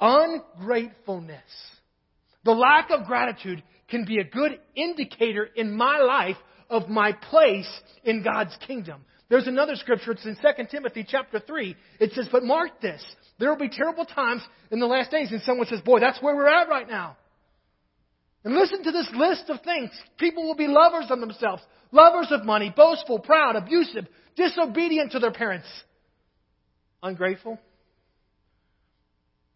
Ungratefulness, 0.00 1.40
the 2.44 2.52
lack 2.52 2.90
of 2.90 3.06
gratitude, 3.06 3.62
can 3.88 4.04
be 4.04 4.18
a 4.18 4.24
good 4.24 4.58
indicator 4.74 5.48
in 5.54 5.76
my 5.76 5.98
life 5.98 6.36
of 6.70 6.88
my 6.88 7.12
place 7.12 7.68
in 8.02 8.22
God's 8.22 8.56
kingdom. 8.66 9.04
There's 9.28 9.46
another 9.46 9.76
scripture, 9.76 10.12
it's 10.12 10.24
in 10.24 10.36
2 10.36 10.64
Timothy 10.70 11.06
chapter 11.08 11.38
3. 11.38 11.76
It 12.00 12.12
says, 12.12 12.28
But 12.30 12.44
mark 12.44 12.80
this, 12.80 13.02
there 13.38 13.50
will 13.50 13.58
be 13.58 13.68
terrible 13.68 14.04
times 14.04 14.42
in 14.70 14.80
the 14.80 14.86
last 14.86 15.10
days. 15.10 15.32
And 15.32 15.42
someone 15.42 15.66
says, 15.66 15.80
Boy, 15.80 16.00
that's 16.00 16.20
where 16.22 16.34
we're 16.34 16.48
at 16.48 16.68
right 16.68 16.88
now. 16.88 17.16
And 18.44 18.54
listen 18.54 18.84
to 18.84 18.92
this 18.92 19.08
list 19.14 19.48
of 19.48 19.62
things. 19.62 19.90
People 20.18 20.44
will 20.44 20.54
be 20.54 20.68
lovers 20.68 21.06
of 21.10 21.18
themselves, 21.18 21.62
lovers 21.90 22.28
of 22.30 22.44
money, 22.44 22.72
boastful, 22.74 23.18
proud, 23.18 23.56
abusive, 23.56 24.06
disobedient 24.36 25.12
to 25.12 25.18
their 25.18 25.32
parents, 25.32 25.66
ungrateful, 27.02 27.58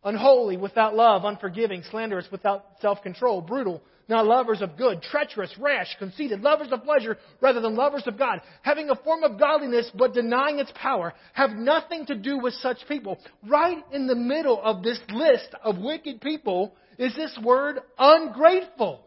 unholy, 0.04 0.56
without 0.56 0.96
love, 0.96 1.24
unforgiving, 1.24 1.82
slanderous, 1.90 2.26
without 2.32 2.64
self 2.80 3.02
control, 3.02 3.42
brutal, 3.42 3.82
not 4.08 4.26
lovers 4.26 4.62
of 4.62 4.78
good, 4.78 5.02
treacherous, 5.02 5.52
rash, 5.58 5.94
conceited, 5.98 6.40
lovers 6.40 6.68
of 6.72 6.82
pleasure 6.82 7.18
rather 7.42 7.60
than 7.60 7.76
lovers 7.76 8.04
of 8.06 8.18
God, 8.18 8.40
having 8.62 8.88
a 8.88 8.96
form 8.96 9.22
of 9.22 9.38
godliness 9.38 9.90
but 9.94 10.14
denying 10.14 10.60
its 10.60 10.72
power, 10.74 11.12
have 11.34 11.50
nothing 11.50 12.06
to 12.06 12.14
do 12.14 12.38
with 12.38 12.54
such 12.54 12.78
people. 12.88 13.18
Right 13.46 13.84
in 13.92 14.06
the 14.06 14.14
middle 14.14 14.60
of 14.62 14.82
this 14.82 14.98
list 15.12 15.54
of 15.62 15.76
wicked 15.76 16.22
people 16.22 16.74
is 16.98 17.14
this 17.14 17.38
word 17.42 17.78
ungrateful. 17.98 19.00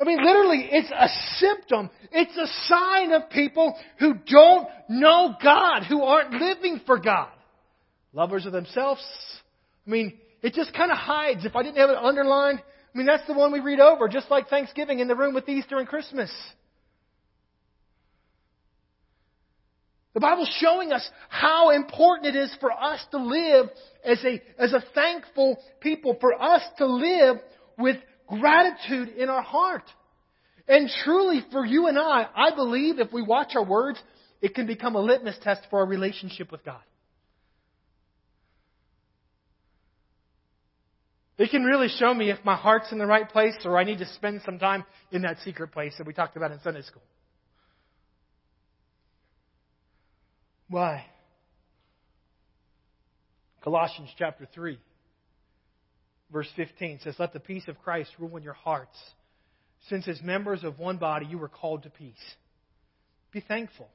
I 0.00 0.04
mean, 0.04 0.22
literally, 0.22 0.68
it's 0.70 0.90
a 0.90 1.08
symptom. 1.38 1.90
It's 2.12 2.36
a 2.36 2.46
sign 2.68 3.12
of 3.12 3.30
people 3.30 3.76
who 3.98 4.14
don't 4.14 4.68
know 4.88 5.34
God, 5.42 5.84
who 5.88 6.02
aren't 6.02 6.32
living 6.34 6.80
for 6.86 6.98
God. 6.98 7.30
Lovers 8.12 8.46
of 8.46 8.52
themselves. 8.52 9.02
I 9.86 9.90
mean, 9.90 10.18
it 10.42 10.54
just 10.54 10.72
kind 10.72 10.92
of 10.92 10.98
hides. 10.98 11.44
If 11.44 11.56
I 11.56 11.62
didn't 11.62 11.78
have 11.78 11.90
it 11.90 11.96
underlined, 11.96 12.60
I 12.60 12.98
mean, 12.98 13.06
that's 13.06 13.26
the 13.26 13.34
one 13.34 13.52
we 13.52 13.60
read 13.60 13.80
over, 13.80 14.08
just 14.08 14.30
like 14.30 14.48
Thanksgiving 14.48 15.00
in 15.00 15.08
the 15.08 15.16
room 15.16 15.34
with 15.34 15.48
Easter 15.48 15.78
and 15.78 15.88
Christmas. 15.88 16.30
The 20.18 20.22
Bible's 20.22 20.52
showing 20.58 20.90
us 20.90 21.08
how 21.28 21.70
important 21.70 22.34
it 22.34 22.36
is 22.36 22.52
for 22.58 22.72
us 22.72 22.98
to 23.12 23.18
live 23.18 23.66
as 24.04 24.18
a, 24.24 24.42
as 24.58 24.72
a 24.72 24.82
thankful 24.92 25.60
people, 25.78 26.16
for 26.20 26.34
us 26.42 26.60
to 26.78 26.86
live 26.86 27.36
with 27.78 27.98
gratitude 28.26 29.10
in 29.10 29.28
our 29.28 29.42
heart. 29.42 29.84
And 30.66 30.90
truly, 31.04 31.46
for 31.52 31.64
you 31.64 31.86
and 31.86 31.96
I, 31.96 32.26
I 32.34 32.52
believe 32.52 32.98
if 32.98 33.12
we 33.12 33.22
watch 33.22 33.52
our 33.54 33.64
words, 33.64 34.00
it 34.42 34.56
can 34.56 34.66
become 34.66 34.96
a 34.96 35.00
litmus 35.00 35.36
test 35.40 35.68
for 35.70 35.78
our 35.78 35.86
relationship 35.86 36.50
with 36.50 36.64
God. 36.64 36.82
It 41.38 41.52
can 41.52 41.62
really 41.62 41.90
show 41.96 42.12
me 42.12 42.30
if 42.30 42.44
my 42.44 42.56
heart's 42.56 42.90
in 42.90 42.98
the 42.98 43.06
right 43.06 43.28
place 43.28 43.54
or 43.64 43.78
I 43.78 43.84
need 43.84 43.98
to 43.98 44.14
spend 44.14 44.42
some 44.44 44.58
time 44.58 44.84
in 45.12 45.22
that 45.22 45.38
secret 45.44 45.70
place 45.70 45.94
that 45.98 46.08
we 46.08 46.12
talked 46.12 46.36
about 46.36 46.50
in 46.50 46.58
Sunday 46.58 46.82
school. 46.82 47.02
Why? 50.68 51.04
Colossians 53.62 54.10
chapter 54.18 54.46
3, 54.54 54.78
verse 56.32 56.48
15 56.56 57.00
says, 57.02 57.16
Let 57.18 57.32
the 57.32 57.40
peace 57.40 57.66
of 57.68 57.78
Christ 57.80 58.10
rule 58.18 58.36
in 58.36 58.42
your 58.42 58.52
hearts, 58.52 58.96
since 59.88 60.06
as 60.08 60.22
members 60.22 60.64
of 60.64 60.78
one 60.78 60.98
body 60.98 61.26
you 61.26 61.38
were 61.38 61.48
called 61.48 61.82
to 61.82 61.90
peace. 61.90 62.14
Be 63.32 63.40
thankful. 63.40 63.88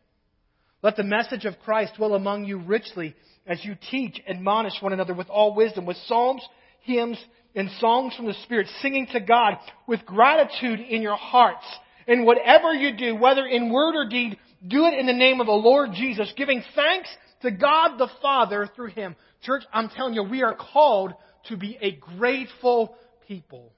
Let 0.82 0.98
the 0.98 1.04
message 1.04 1.46
of 1.46 1.60
Christ 1.64 1.94
dwell 1.98 2.14
among 2.14 2.46
you 2.46 2.58
richly 2.58 3.16
as 3.48 3.64
you 3.64 3.76
teach, 3.90 4.22
admonish 4.28 4.82
one 4.82 4.94
another 4.94 5.14
with 5.14 5.30
all 5.30 5.56
wisdom, 5.56 5.86
with 5.86 5.98
psalms 6.06 6.46
hymns, 6.84 7.24
and 7.56 7.70
songs 7.80 8.16
from 8.16 8.26
the 8.26 8.34
Spirit, 8.44 8.68
singing 8.82 9.08
to 9.14 9.20
God 9.20 9.58
with 9.88 10.06
gratitude 10.06 10.80
in 10.80 11.02
your 11.02 11.16
hearts. 11.16 11.66
And 12.08 12.26
whatever 12.26 12.74
you 12.74 12.96
do, 12.96 13.16
whether 13.16 13.46
in 13.46 13.72
word 13.72 13.96
or 13.96 14.10
deed, 14.10 14.38
do 14.66 14.86
it 14.86 14.98
in 14.98 15.06
the 15.06 15.14
name 15.14 15.40
of 15.40 15.48
the 15.48 15.54
Lord 15.54 15.92
Jesus, 15.94 16.32
giving 16.36 16.64
thanks 16.76 17.10
to 17.42 17.52
God 17.52 17.98
the 17.98 18.10
Father 18.22 18.70
through 18.76 18.90
Him. 18.90 19.16
Church, 19.44 19.64
I'm 19.74 19.90
telling 19.90 20.14
you, 20.14 20.24
we 20.24 20.44
are 20.44 20.56
called 20.56 21.14
to 21.50 21.58
be 21.58 21.78
a 21.82 21.92
grateful 21.92 22.96
people. 23.28 23.74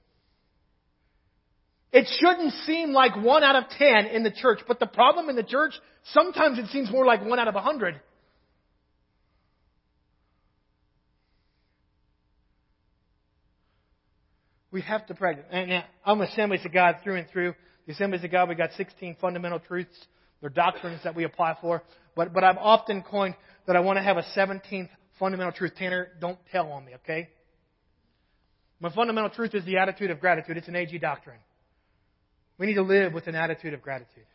It 1.92 2.06
shouldn't 2.18 2.52
seem 2.64 2.92
like 2.92 3.16
one 3.16 3.42
out 3.42 3.56
of 3.56 3.64
ten 3.78 4.06
in 4.06 4.22
the 4.22 4.30
church, 4.30 4.60
but 4.68 4.78
the 4.78 4.86
problem 4.86 5.28
in 5.28 5.36
the 5.36 5.42
church, 5.42 5.72
sometimes 6.12 6.58
it 6.58 6.66
seems 6.66 6.90
more 6.90 7.06
like 7.06 7.24
one 7.24 7.38
out 7.38 7.48
of 7.48 7.54
a 7.54 7.60
hundred. 7.60 8.00
We 14.70 14.82
have 14.82 15.06
to 15.06 15.14
practice. 15.14 15.46
And 15.50 15.72
uh, 15.72 15.82
I'm 16.04 16.20
a 16.20 16.24
Assemblies 16.24 16.64
of 16.66 16.72
God 16.72 16.96
through 17.02 17.16
and 17.16 17.30
through. 17.30 17.54
The 17.86 17.92
Assemblies 17.92 18.24
of 18.24 18.30
God, 18.30 18.48
we 18.48 18.54
got 18.54 18.72
16 18.72 19.16
fundamental 19.20 19.60
truths. 19.60 19.96
They're 20.40 20.50
doctrines 20.50 21.00
that 21.04 21.14
we 21.14 21.24
apply 21.24 21.56
for. 21.60 21.82
But, 22.14 22.32
but 22.32 22.44
I've 22.44 22.58
often 22.58 23.02
coined 23.02 23.36
that 23.66 23.76
I 23.76 23.80
want 23.80 23.98
to 23.98 24.02
have 24.02 24.16
a 24.16 24.24
17th 24.36 24.88
fundamental 25.18 25.52
truth. 25.52 25.72
Tanner, 25.76 26.08
don't 26.20 26.38
tell 26.50 26.72
on 26.72 26.84
me, 26.84 26.94
okay? 26.96 27.28
My 28.80 28.92
fundamental 28.92 29.30
truth 29.30 29.54
is 29.54 29.64
the 29.64 29.78
attitude 29.78 30.10
of 30.10 30.20
gratitude. 30.20 30.56
It's 30.56 30.68
an 30.68 30.76
AG 30.76 30.98
doctrine. 30.98 31.38
We 32.58 32.66
need 32.66 32.74
to 32.74 32.82
live 32.82 33.12
with 33.12 33.26
an 33.26 33.34
attitude 33.34 33.74
of 33.74 33.82
gratitude. 33.82 34.26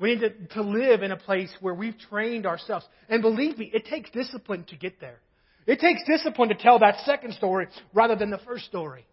We 0.00 0.14
need 0.14 0.20
to, 0.20 0.54
to 0.54 0.62
live 0.62 1.02
in 1.02 1.12
a 1.12 1.16
place 1.16 1.54
where 1.60 1.74
we've 1.74 1.96
trained 2.10 2.46
ourselves. 2.46 2.84
And 3.08 3.22
believe 3.22 3.58
me, 3.58 3.70
it 3.72 3.86
takes 3.86 4.10
discipline 4.10 4.64
to 4.68 4.76
get 4.76 5.00
there. 5.00 5.20
It 5.66 5.80
takes 5.80 6.02
discipline 6.06 6.48
to 6.50 6.54
tell 6.56 6.80
that 6.80 7.00
second 7.06 7.34
story 7.34 7.68
rather 7.94 8.16
than 8.16 8.30
the 8.30 8.38
first 8.38 8.66
story. 8.66 9.06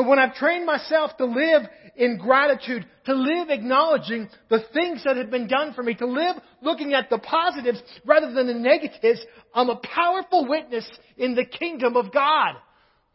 But 0.00 0.08
when 0.08 0.18
I've 0.18 0.34
trained 0.34 0.64
myself 0.64 1.14
to 1.18 1.26
live 1.26 1.64
in 1.94 2.16
gratitude, 2.16 2.86
to 3.04 3.12
live 3.12 3.50
acknowledging 3.50 4.30
the 4.48 4.64
things 4.72 5.04
that 5.04 5.18
have 5.18 5.30
been 5.30 5.46
done 5.46 5.74
for 5.74 5.82
me, 5.82 5.92
to 5.96 6.06
live 6.06 6.36
looking 6.62 6.94
at 6.94 7.10
the 7.10 7.18
positives 7.18 7.82
rather 8.06 8.32
than 8.32 8.46
the 8.46 8.54
negatives, 8.54 9.20
I'm 9.52 9.68
a 9.68 9.76
powerful 9.76 10.48
witness 10.48 10.90
in 11.18 11.34
the 11.34 11.44
kingdom 11.44 11.98
of 11.98 12.14
God. 12.14 12.54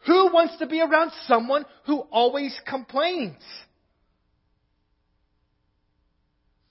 Who 0.05 0.31
wants 0.31 0.57
to 0.59 0.67
be 0.67 0.79
around 0.79 1.11
someone 1.25 1.65
who 1.87 2.01
always 2.11 2.55
complains? 2.67 3.41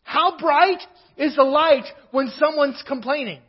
How 0.04 0.38
bright 0.38 0.82
is 1.16 1.34
the 1.34 1.42
light 1.42 1.86
when 2.12 2.30
someone's 2.38 2.84
complaining? 2.86 3.40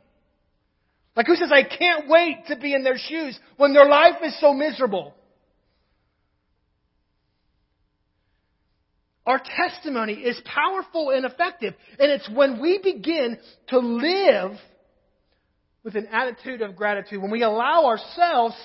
Like 1.15 1.27
who 1.27 1.35
says, 1.35 1.51
I 1.53 1.61
can't 1.61 2.09
wait 2.09 2.47
to 2.47 2.55
be 2.55 2.73
in 2.73 2.83
their 2.83 2.97
shoes 2.97 3.39
when 3.57 3.73
their 3.75 3.87
life 3.87 4.15
is 4.23 4.39
so 4.39 4.51
miserable? 4.51 5.13
Our 9.25 9.39
testimony 9.39 10.13
is 10.13 10.39
powerful 10.45 11.09
and 11.09 11.25
effective. 11.25 11.73
And 11.99 12.11
it's 12.11 12.29
when 12.29 12.61
we 12.61 12.79
begin 12.83 13.37
to 13.69 13.79
live 13.79 14.51
with 15.83 15.95
an 15.95 16.07
attitude 16.11 16.61
of 16.61 16.75
gratitude, 16.75 17.21
when 17.21 17.31
we 17.31 17.43
allow 17.43 17.85
ourselves 17.85 18.55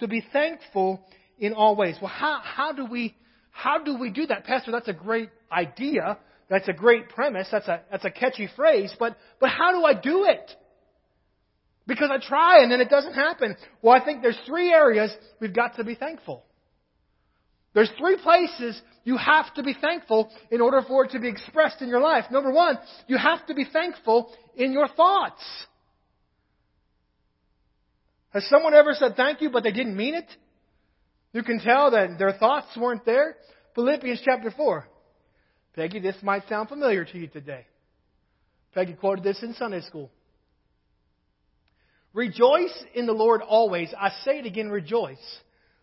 to 0.00 0.08
be 0.08 0.24
thankful 0.32 1.00
in 1.38 1.52
all 1.52 1.76
ways. 1.76 1.96
Well, 2.00 2.10
how, 2.10 2.40
how 2.42 2.72
do 2.72 2.86
we, 2.86 3.16
how 3.50 3.82
do 3.82 3.98
we 3.98 4.10
do 4.10 4.26
that? 4.26 4.44
Pastor, 4.44 4.70
that's 4.72 4.88
a 4.88 4.92
great 4.92 5.30
idea. 5.50 6.18
That's 6.48 6.68
a 6.68 6.72
great 6.72 7.08
premise. 7.08 7.48
That's 7.50 7.68
a, 7.68 7.80
that's 7.90 8.04
a 8.04 8.10
catchy 8.10 8.48
phrase. 8.54 8.94
But, 8.98 9.16
but 9.40 9.50
how 9.50 9.72
do 9.72 9.84
I 9.84 9.94
do 9.94 10.24
it? 10.24 10.50
Because 11.86 12.10
I 12.10 12.18
try 12.26 12.62
and 12.62 12.70
then 12.70 12.80
it 12.80 12.88
doesn't 12.88 13.14
happen. 13.14 13.56
Well, 13.82 13.94
I 13.94 14.04
think 14.04 14.22
there's 14.22 14.38
three 14.46 14.72
areas 14.72 15.14
we've 15.40 15.54
got 15.54 15.76
to 15.76 15.84
be 15.84 15.94
thankful. 15.94 16.44
There's 17.74 17.90
three 17.98 18.16
places 18.22 18.80
you 19.02 19.16
have 19.16 19.52
to 19.54 19.62
be 19.62 19.74
thankful 19.78 20.30
in 20.50 20.60
order 20.60 20.80
for 20.86 21.04
it 21.04 21.10
to 21.10 21.18
be 21.18 21.28
expressed 21.28 21.82
in 21.82 21.88
your 21.88 22.00
life. 22.00 22.24
Number 22.30 22.52
one, 22.52 22.78
you 23.08 23.18
have 23.18 23.44
to 23.46 23.54
be 23.54 23.66
thankful 23.70 24.32
in 24.56 24.72
your 24.72 24.88
thoughts. 24.88 25.42
Has 28.30 28.46
someone 28.48 28.74
ever 28.74 28.94
said 28.94 29.16
thank 29.16 29.40
you, 29.40 29.50
but 29.50 29.62
they 29.62 29.72
didn't 29.72 29.96
mean 29.96 30.14
it? 30.14 30.26
You 31.32 31.42
can 31.42 31.60
tell 31.60 31.90
that 31.90 32.18
their 32.18 32.32
thoughts 32.32 32.76
weren't 32.76 33.04
there. 33.04 33.36
Philippians 33.74 34.22
chapter 34.24 34.52
4. 34.52 34.88
Peggy, 35.74 35.98
this 35.98 36.16
might 36.22 36.48
sound 36.48 36.68
familiar 36.68 37.04
to 37.04 37.18
you 37.18 37.26
today. 37.26 37.66
Peggy 38.72 38.94
quoted 38.94 39.24
this 39.24 39.42
in 39.42 39.54
Sunday 39.54 39.80
school. 39.82 40.10
Rejoice 42.12 42.84
in 42.94 43.06
the 43.06 43.12
Lord 43.12 43.42
always. 43.42 43.92
I 43.98 44.10
say 44.24 44.38
it 44.38 44.46
again, 44.46 44.70
rejoice. 44.70 45.18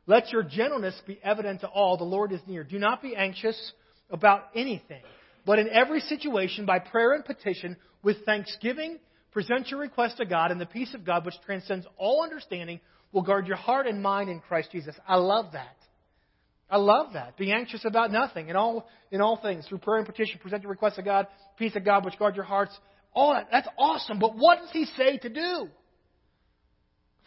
Let 0.07 0.31
your 0.31 0.43
gentleness 0.43 0.99
be 1.05 1.19
evident 1.23 1.61
to 1.61 1.67
all. 1.67 1.97
The 1.97 2.03
Lord 2.03 2.31
is 2.31 2.41
near. 2.47 2.63
Do 2.63 2.79
not 2.79 3.01
be 3.01 3.15
anxious 3.15 3.71
about 4.09 4.45
anything, 4.55 5.03
but 5.45 5.59
in 5.59 5.69
every 5.69 6.01
situation, 6.01 6.65
by 6.65 6.79
prayer 6.79 7.13
and 7.13 7.23
petition, 7.23 7.77
with 8.03 8.25
thanksgiving, 8.25 8.99
present 9.31 9.69
your 9.69 9.79
request 9.79 10.17
to 10.17 10.25
God, 10.25 10.51
and 10.51 10.59
the 10.59 10.65
peace 10.65 10.93
of 10.93 11.05
God, 11.05 11.25
which 11.25 11.35
transcends 11.45 11.85
all 11.97 12.23
understanding, 12.23 12.79
will 13.11 13.21
guard 13.21 13.47
your 13.47 13.57
heart 13.57 13.87
and 13.87 14.01
mind 14.01 14.29
in 14.29 14.39
Christ 14.39 14.69
Jesus. 14.71 14.95
I 15.07 15.15
love 15.15 15.53
that. 15.53 15.75
I 16.69 16.77
love 16.77 17.13
that. 17.13 17.37
Be 17.37 17.51
anxious 17.51 17.83
about 17.83 18.11
nothing 18.11 18.47
in 18.47 18.55
all 18.55 18.87
in 19.11 19.19
all 19.19 19.37
things 19.41 19.67
through 19.67 19.79
prayer 19.79 19.97
and 19.97 20.05
petition. 20.05 20.39
Present 20.39 20.63
your 20.63 20.71
request 20.71 20.95
to 20.95 21.03
God, 21.03 21.27
peace 21.57 21.75
of 21.75 21.83
God, 21.83 22.05
which 22.05 22.17
guard 22.17 22.35
your 22.35 22.45
hearts. 22.45 22.77
All 23.13 23.33
that. 23.33 23.49
That's 23.51 23.67
awesome. 23.77 24.19
But 24.19 24.37
what 24.37 24.59
does 24.59 24.71
He 24.71 24.85
say 24.97 25.17
to 25.17 25.29
do? 25.29 25.67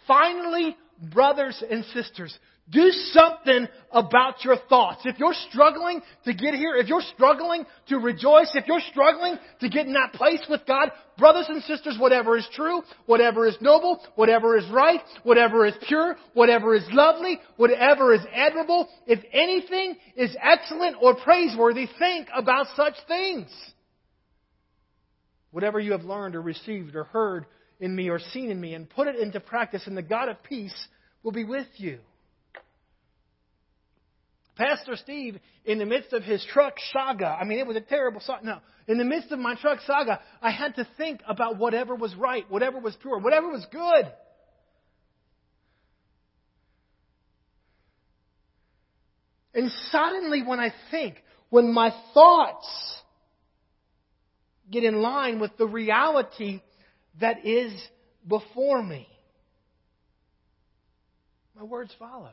Finally, 0.07 0.77
brothers 1.13 1.63
and 1.69 1.85
sisters, 1.87 2.37
do 2.71 2.91
something 3.13 3.69
about 3.93 4.43
your 4.43 4.57
thoughts. 4.71 5.03
If 5.05 5.19
you're 5.19 5.35
struggling 5.51 6.01
to 6.25 6.33
get 6.33 6.55
here, 6.55 6.77
if 6.77 6.89
you're 6.89 7.03
struggling 7.15 7.67
to 7.89 7.99
rejoice, 7.99 8.51
if 8.55 8.67
you're 8.67 8.81
struggling 8.91 9.37
to 9.61 9.69
get 9.69 9.87
in 9.87 9.93
that 9.93 10.15
place 10.15 10.41
with 10.49 10.63
God, 10.67 10.91
brothers 11.19 11.45
and 11.51 11.63
sisters, 11.65 11.99
whatever 12.01 12.39
is 12.39 12.49
true, 12.55 12.81
whatever 13.05 13.47
is 13.47 13.57
noble, 13.61 14.01
whatever 14.15 14.57
is 14.57 14.67
right, 14.71 15.01
whatever 15.25 15.67
is 15.67 15.75
pure, 15.87 16.17
whatever 16.33 16.75
is 16.75 16.85
lovely, 16.91 17.39
whatever 17.57 18.15
is 18.15 18.23
admirable, 18.33 18.89
if 19.07 19.21
anything 19.33 19.97
is 20.17 20.35
excellent 20.41 20.97
or 21.03 21.17
praiseworthy, 21.17 21.87
think 21.99 22.29
about 22.35 22.67
such 22.77 22.95
things. 23.07 23.49
Whatever 25.51 25.79
you 25.79 25.93
have 25.93 26.05
learned 26.05 26.35
or 26.35 26.41
received 26.41 26.97
or 26.97 27.05
heard 27.05 27.45
in 27.81 27.95
me 27.95 28.09
or 28.09 28.19
seen 28.19 28.51
in 28.51 28.61
me 28.61 28.75
and 28.75 28.89
put 28.89 29.09
it 29.09 29.17
into 29.17 29.41
practice, 29.41 29.87
and 29.87 29.97
the 29.97 30.03
God 30.03 30.29
of 30.29 30.43
peace 30.43 30.75
will 31.23 31.33
be 31.33 31.45
with 31.45 31.67
you. 31.77 31.99
Pastor 34.57 34.95
Steve, 34.97 35.39
in 35.65 35.79
the 35.79 35.87
midst 35.87 36.13
of 36.13 36.23
his 36.23 36.45
truck 36.53 36.75
saga, 36.93 37.27
I 37.27 37.45
mean, 37.45 37.59
it 37.59 37.67
was 37.67 37.77
a 37.77 37.81
terrible 37.81 38.21
saga. 38.21 38.45
No, 38.45 38.59
in 38.87 38.99
the 38.99 39.05
midst 39.05 39.33
of 39.33 39.39
my 39.39 39.57
truck 39.57 39.81
saga, 39.85 40.21
I 40.41 40.53
had 40.53 40.77
to 40.77 40.87
think 40.97 41.21
about 41.27 41.59
whatever 41.59 41.95
was 41.95 42.15
right, 42.15 42.49
whatever 42.49 42.79
was 42.79 42.97
pure, 43.03 43.19
whatever 43.19 43.49
was 43.49 43.67
good. 43.73 44.13
And 49.55 49.71
suddenly, 49.91 50.43
when 50.43 50.61
I 50.61 50.73
think, 50.91 51.17
when 51.51 51.73
my 51.73 51.93
thoughts 52.13 52.69
get 54.71 54.85
in 54.85 55.01
line 55.01 55.41
with 55.41 55.57
the 55.57 55.67
reality 55.67 56.61
that 57.21 57.47
is 57.47 57.73
before 58.27 58.83
me, 58.83 59.07
my 61.57 61.63
words 61.63 61.93
follow. 61.99 62.33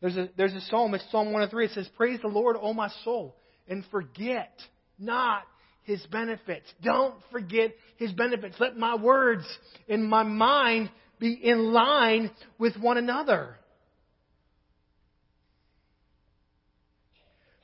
There's 0.00 0.16
a, 0.16 0.28
there's 0.36 0.52
a 0.52 0.60
psalm, 0.62 0.94
it's 0.94 1.04
Psalm 1.10 1.26
103. 1.28 1.64
It 1.64 1.70
says, 1.70 1.88
Praise 1.96 2.20
the 2.20 2.28
Lord, 2.28 2.56
O 2.60 2.74
my 2.74 2.90
soul, 3.04 3.36
and 3.66 3.84
forget 3.90 4.52
not 4.98 5.44
his 5.84 6.04
benefits. 6.06 6.66
Don't 6.82 7.14
forget 7.30 7.72
his 7.96 8.12
benefits. 8.12 8.56
Let 8.58 8.76
my 8.76 8.96
words 8.96 9.46
and 9.88 10.04
my 10.04 10.22
mind 10.22 10.90
be 11.18 11.32
in 11.32 11.72
line 11.72 12.30
with 12.58 12.76
one 12.76 12.98
another. 12.98 13.56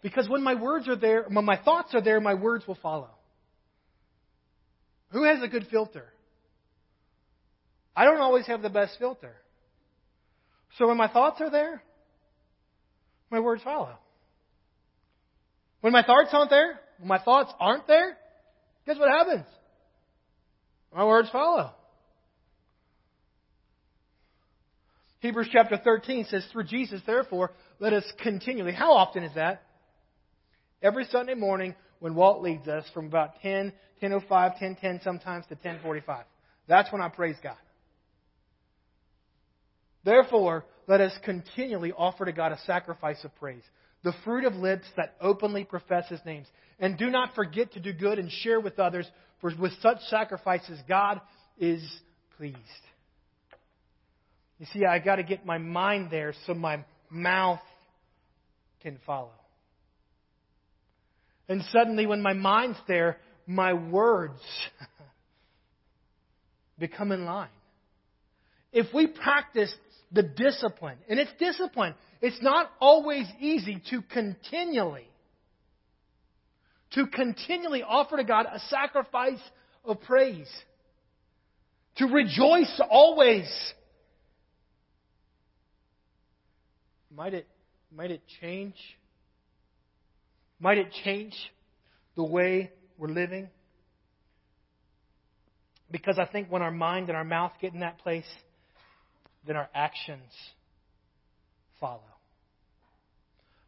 Because 0.02 0.28
when 0.28 0.42
my 0.42 0.54
words 0.54 0.88
are 0.88 0.96
there, 0.96 1.24
when 1.28 1.44
my 1.44 1.58
thoughts 1.58 1.94
are 1.94 2.00
there, 2.00 2.20
my 2.20 2.34
words 2.34 2.66
will 2.66 2.78
follow. 2.82 3.10
Who 5.10 5.24
has 5.24 5.42
a 5.42 5.48
good 5.48 5.66
filter? 5.70 6.04
I 7.96 8.04
don't 8.04 8.20
always 8.20 8.46
have 8.46 8.62
the 8.62 8.70
best 8.70 8.96
filter. 8.98 9.34
So 10.78 10.86
when 10.86 10.96
my 10.96 11.08
thoughts 11.08 11.40
are 11.40 11.50
there, 11.50 11.82
my 13.30 13.40
words 13.40 13.62
follow. 13.62 13.96
When 15.80 15.92
my 15.92 16.02
thoughts 16.02 16.30
aren't 16.32 16.50
there, 16.50 16.80
when 16.98 17.08
my 17.08 17.18
thoughts 17.18 17.52
aren't 17.58 17.86
there, 17.86 18.16
guess 18.86 18.98
what 18.98 19.08
happens? 19.08 19.46
My 20.94 21.04
words 21.04 21.28
follow. 21.30 21.72
Hebrews 25.20 25.48
chapter 25.52 25.76
13 25.76 26.26
says, 26.30 26.46
Through 26.50 26.64
Jesus, 26.64 27.00
therefore, 27.06 27.52
let 27.78 27.92
us 27.92 28.04
continually. 28.22 28.72
How 28.72 28.92
often 28.92 29.22
is 29.22 29.34
that? 29.34 29.62
Every 30.82 31.04
Sunday 31.10 31.34
morning 31.34 31.74
when 32.00 32.14
Walt 32.14 32.42
leads 32.42 32.66
us 32.66 32.84
from 32.92 33.06
about 33.06 33.40
10, 33.42 33.72
10.05, 34.02 34.28
10.10 34.28 35.04
sometimes 35.04 35.46
to 35.46 35.56
10.45. 35.56 36.24
That's 36.66 36.90
when 36.92 37.00
I 37.00 37.08
praise 37.08 37.36
God. 37.42 37.56
Therefore, 40.04 40.64
let 40.86 41.00
us 41.00 41.12
continually 41.24 41.92
offer 41.92 42.24
to 42.24 42.32
God 42.32 42.52
a 42.52 42.58
sacrifice 42.66 43.22
of 43.22 43.34
praise, 43.36 43.62
the 44.02 44.14
fruit 44.24 44.44
of 44.44 44.54
lips 44.54 44.86
that 44.96 45.14
openly 45.20 45.64
profess 45.64 46.08
His 46.08 46.20
names. 46.24 46.46
And 46.78 46.96
do 46.96 47.10
not 47.10 47.34
forget 47.34 47.74
to 47.74 47.80
do 47.80 47.92
good 47.92 48.18
and 48.18 48.30
share 48.30 48.58
with 48.58 48.78
others, 48.78 49.06
for 49.40 49.52
with 49.58 49.72
such 49.82 49.98
sacrifices, 50.08 50.78
God 50.88 51.20
is 51.58 51.82
pleased. 52.38 52.56
You 54.58 54.66
see, 54.72 54.84
I 54.84 54.98
got 54.98 55.16
to 55.16 55.22
get 55.22 55.44
my 55.44 55.58
mind 55.58 56.08
there 56.10 56.34
so 56.46 56.54
my 56.54 56.84
mouth 57.10 57.60
can 58.82 58.98
follow. 59.06 59.32
And 61.50 61.62
suddenly, 61.70 62.06
when 62.06 62.22
my 62.22 62.32
mind's 62.32 62.78
there, 62.88 63.18
my 63.46 63.74
words 63.74 64.40
become 66.78 67.12
in 67.12 67.26
line. 67.26 67.48
If 68.72 68.94
we 68.94 69.06
practice 69.06 69.74
the 70.12 70.22
discipline. 70.22 70.98
And 71.08 71.18
it's 71.18 71.30
discipline. 71.38 71.94
It's 72.20 72.40
not 72.42 72.70
always 72.80 73.26
easy 73.38 73.82
to 73.90 74.02
continually, 74.02 75.08
to 76.92 77.06
continually 77.06 77.82
offer 77.82 78.16
to 78.16 78.24
God 78.24 78.46
a 78.52 78.58
sacrifice 78.68 79.40
of 79.84 80.00
praise. 80.02 80.50
To 81.96 82.06
rejoice 82.06 82.80
always. 82.90 83.48
Might 87.14 87.34
it, 87.34 87.46
might 87.94 88.10
it 88.10 88.22
change? 88.40 88.74
Might 90.60 90.78
it 90.78 90.92
change 91.04 91.34
the 92.16 92.24
way 92.24 92.70
we're 92.98 93.08
living? 93.08 93.48
Because 95.90 96.18
I 96.18 96.26
think 96.26 96.48
when 96.50 96.62
our 96.62 96.70
mind 96.70 97.08
and 97.08 97.16
our 97.16 97.24
mouth 97.24 97.52
get 97.60 97.74
in 97.74 97.80
that 97.80 97.98
place, 97.98 98.28
then 99.46 99.56
our 99.56 99.68
actions 99.74 100.30
follow. 101.80 102.02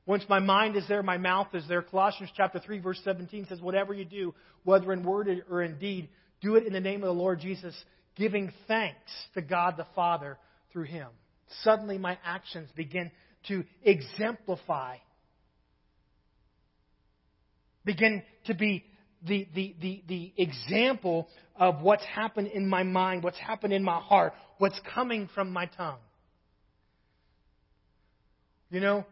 Once 0.04 0.24
my 0.28 0.38
mind 0.38 0.76
is 0.76 0.86
there, 0.88 1.02
my 1.02 1.16
mouth 1.16 1.48
is 1.54 1.66
there. 1.68 1.82
Colossians 1.82 2.30
chapter 2.36 2.58
3 2.58 2.80
verse 2.80 3.00
17 3.04 3.46
says, 3.48 3.60
whatever 3.60 3.94
you 3.94 4.04
do, 4.04 4.34
whether 4.64 4.92
in 4.92 5.04
word 5.04 5.28
or 5.50 5.62
in 5.62 5.78
deed, 5.78 6.08
do 6.40 6.56
it 6.56 6.66
in 6.66 6.72
the 6.72 6.80
name 6.80 7.02
of 7.02 7.06
the 7.06 7.20
Lord 7.20 7.40
Jesus, 7.40 7.74
giving 8.16 8.52
thanks 8.68 8.98
to 9.34 9.42
God 9.42 9.76
the 9.76 9.86
Father 9.94 10.38
through 10.72 10.84
Him. 10.84 11.08
Suddenly 11.62 11.98
my 11.98 12.18
actions 12.24 12.68
begin 12.74 13.10
to 13.48 13.64
exemplify, 13.84 14.96
begin 17.84 18.22
to 18.46 18.54
be 18.54 18.84
the, 19.26 19.46
the, 19.54 19.74
the, 19.80 20.02
the 20.08 20.32
example 20.36 21.28
of 21.56 21.80
what's 21.80 22.04
happened 22.04 22.48
in 22.48 22.68
my 22.68 22.82
mind, 22.82 23.22
what's 23.22 23.38
happened 23.38 23.72
in 23.72 23.82
my 23.82 24.00
heart, 24.00 24.32
what's 24.58 24.80
coming 24.94 25.28
from 25.34 25.52
my 25.52 25.66
tongue. 25.66 25.98
You 28.70 28.80
know, 28.80 29.06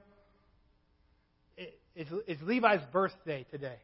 it's, 1.95 2.11
it's 2.27 2.43
Levi's 2.43 2.81
birthday 2.93 3.47
today. 3.51 3.77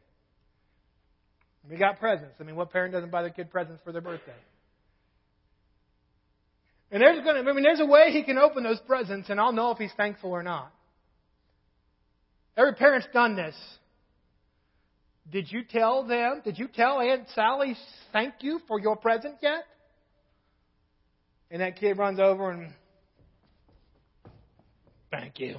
We 1.69 1.77
got 1.77 1.99
presents. 1.99 2.35
I 2.39 2.43
mean, 2.43 2.55
what 2.55 2.71
parent 2.71 2.93
doesn't 2.93 3.11
buy 3.11 3.21
their 3.21 3.31
kid 3.31 3.51
presents 3.51 3.81
for 3.83 3.91
their 3.91 4.01
birthday? 4.01 4.31
And 6.91 7.01
there's 7.01 7.21
going 7.23 7.43
to, 7.43 7.49
I 7.49 7.53
mean, 7.53 7.63
there's 7.63 7.81
a 7.81 7.85
way 7.85 8.11
he 8.11 8.23
can 8.23 8.37
open 8.37 8.63
those 8.63 8.79
presents, 8.87 9.29
and 9.29 9.39
I'll 9.39 9.51
know 9.51 9.71
if 9.71 9.77
he's 9.77 9.91
thankful 9.97 10.31
or 10.31 10.41
not. 10.41 10.71
Every 12.55 12.73
parent's 12.73 13.07
done 13.13 13.35
this. 13.35 13.55
Did 15.31 15.51
you 15.51 15.63
tell 15.63 16.07
them, 16.07 16.41
did 16.43 16.57
you 16.57 16.67
tell 16.67 17.01
Aunt 17.01 17.27
Sally 17.35 17.75
thank 18.13 18.35
you 18.41 18.59
for 18.67 18.79
your 18.79 18.95
present 18.95 19.35
yet? 19.41 19.63
And 21.51 21.61
that 21.61 21.77
kid 21.77 21.97
runs 21.97 22.19
over 22.19 22.51
and, 22.51 22.71
thank 25.11 25.39
you. 25.39 25.57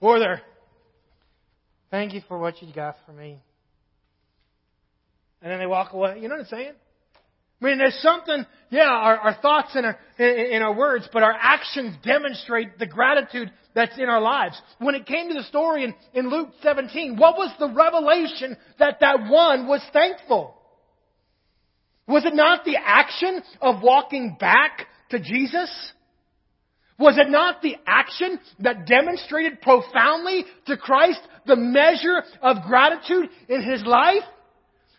Or 0.00 0.18
they're, 0.18 0.42
thank 1.90 2.14
you 2.14 2.20
for 2.28 2.38
what 2.38 2.60
you 2.62 2.72
got 2.72 2.96
for 3.06 3.12
me. 3.12 3.40
And 5.40 5.52
then 5.52 5.58
they 5.60 5.66
walk 5.66 5.92
away. 5.92 6.18
You 6.20 6.28
know 6.28 6.34
what 6.34 6.42
I'm 6.42 6.46
saying? 6.46 6.72
I 7.60 7.64
mean, 7.64 7.78
there's 7.78 7.98
something, 8.00 8.46
yeah, 8.70 8.88
our, 8.88 9.16
our 9.16 9.34
thoughts 9.34 9.74
and 9.74 9.86
our, 9.86 9.98
our 10.62 10.76
words, 10.76 11.08
but 11.12 11.24
our 11.24 11.34
actions 11.36 11.96
demonstrate 12.04 12.78
the 12.78 12.86
gratitude 12.86 13.50
that's 13.74 13.98
in 13.98 14.08
our 14.08 14.20
lives. 14.20 14.60
When 14.78 14.94
it 14.94 15.06
came 15.06 15.28
to 15.28 15.34
the 15.34 15.42
story 15.44 15.84
in, 15.84 15.94
in 16.14 16.30
Luke 16.30 16.50
17, 16.62 17.16
what 17.16 17.36
was 17.36 17.52
the 17.58 17.68
revelation 17.68 18.56
that 18.78 18.98
that 19.00 19.28
one 19.28 19.66
was 19.66 19.82
thankful? 19.92 20.54
Was 22.06 22.24
it 22.24 22.34
not 22.34 22.64
the 22.64 22.76
action 22.82 23.42
of 23.60 23.82
walking 23.82 24.36
back 24.38 24.86
to 25.10 25.18
Jesus? 25.18 25.70
Was 26.98 27.18
it 27.18 27.28
not 27.28 27.60
the 27.60 27.76
action 27.86 28.38
that 28.60 28.86
demonstrated 28.86 29.60
profoundly 29.60 30.44
to 30.66 30.76
Christ 30.76 31.20
the 31.46 31.56
measure 31.56 32.22
of 32.40 32.62
gratitude 32.66 33.28
in 33.48 33.62
his 33.62 33.82
life? 33.84 34.22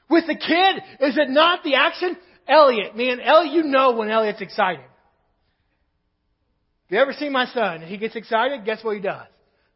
With 0.10 0.26
the 0.28 0.36
kid, 0.36 1.08
is 1.08 1.18
it 1.18 1.30
not 1.30 1.64
the 1.64 1.76
action 1.76 2.18
Elliot, 2.50 2.96
man, 2.98 3.20
Elliot, 3.20 3.54
you 3.54 3.64
know 3.64 3.92
when 3.92 4.10
Elliot's 4.10 4.42
excited. 4.42 4.86
If 6.86 6.94
you 6.94 6.98
ever 6.98 7.14
see 7.14 7.30
my 7.30 7.46
son, 7.46 7.82
he 7.82 7.98
gets 7.98 8.16
excited, 8.16 8.66
guess 8.66 8.84
what 8.84 8.96
he 8.96 9.02
does? 9.02 9.28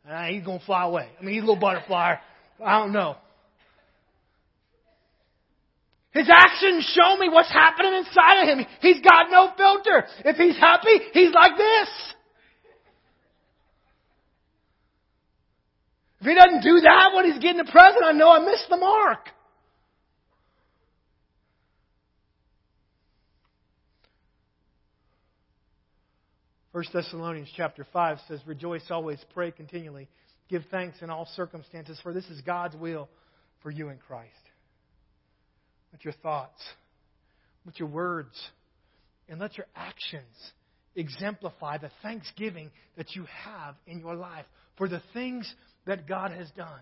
Uh, 0.09 0.25
he's 0.25 0.43
going 0.43 0.59
to 0.59 0.65
fly 0.65 0.83
away. 0.83 1.07
I 1.19 1.23
mean, 1.23 1.36
he's 1.36 1.43
a 1.43 1.45
little 1.45 1.62
butterfly. 1.62 2.15
I 2.63 2.79
don't 2.79 2.91
know. 2.91 3.15
His 6.12 6.27
actions 6.29 6.86
show 6.93 7.17
me 7.17 7.29
what's 7.29 7.51
happening 7.51 7.93
inside 7.93 8.41
of 8.41 8.47
him. 8.47 8.65
He's 8.81 9.01
got 9.01 9.31
no 9.31 9.51
filter. 9.57 10.05
If 10.25 10.38
he's 10.38 10.57
happy, 10.57 10.99
he's 11.13 11.31
like 11.33 11.57
this. 11.57 11.89
If 16.21 16.27
he 16.27 16.36
doesn't 16.36 16.62
do 16.63 16.79
that 16.81 17.12
when 17.15 17.25
he's 17.25 17.41
getting 17.41 17.57
the 17.57 17.71
present, 17.71 18.03
I 18.03 18.12
know 18.12 18.29
I 18.29 18.39
missed 18.39 18.67
the 18.69 18.77
mark. 18.77 19.29
1 26.73 26.86
Thessalonians 26.91 27.49
chapter 27.55 27.86
5 27.93 28.17
says, 28.27 28.39
Rejoice 28.47 28.89
always, 28.89 29.19
pray 29.31 29.51
continually, 29.51 30.09
give 30.49 30.63
thanks 30.71 30.97
in 31.01 31.12
all 31.12 31.27
circumstances, 31.36 31.99
for 32.01 32.13
this 32.13 32.25
is 32.25 32.41
God's 32.41 32.75
will 32.75 33.07
for 33.62 33.69
you 33.69 33.89
in 33.89 33.97
Christ. 33.97 34.31
Let 35.91 36.03
your 36.03 36.15
thoughts, 36.15 36.62
let 37.63 37.79
your 37.79 37.89
words, 37.89 38.33
and 39.29 39.39
let 39.39 39.55
your 39.55 39.67
actions 39.75 40.25
exemplify 40.95 41.77
the 41.77 41.91
thanksgiving 42.01 42.71
that 42.97 43.15
you 43.15 43.25
have 43.45 43.75
in 43.86 43.99
your 43.99 44.15
life 44.15 44.45
for 44.75 44.89
the 44.89 45.01
things 45.13 45.51
that 45.86 46.07
God 46.07 46.31
has 46.31 46.49
done. 46.57 46.81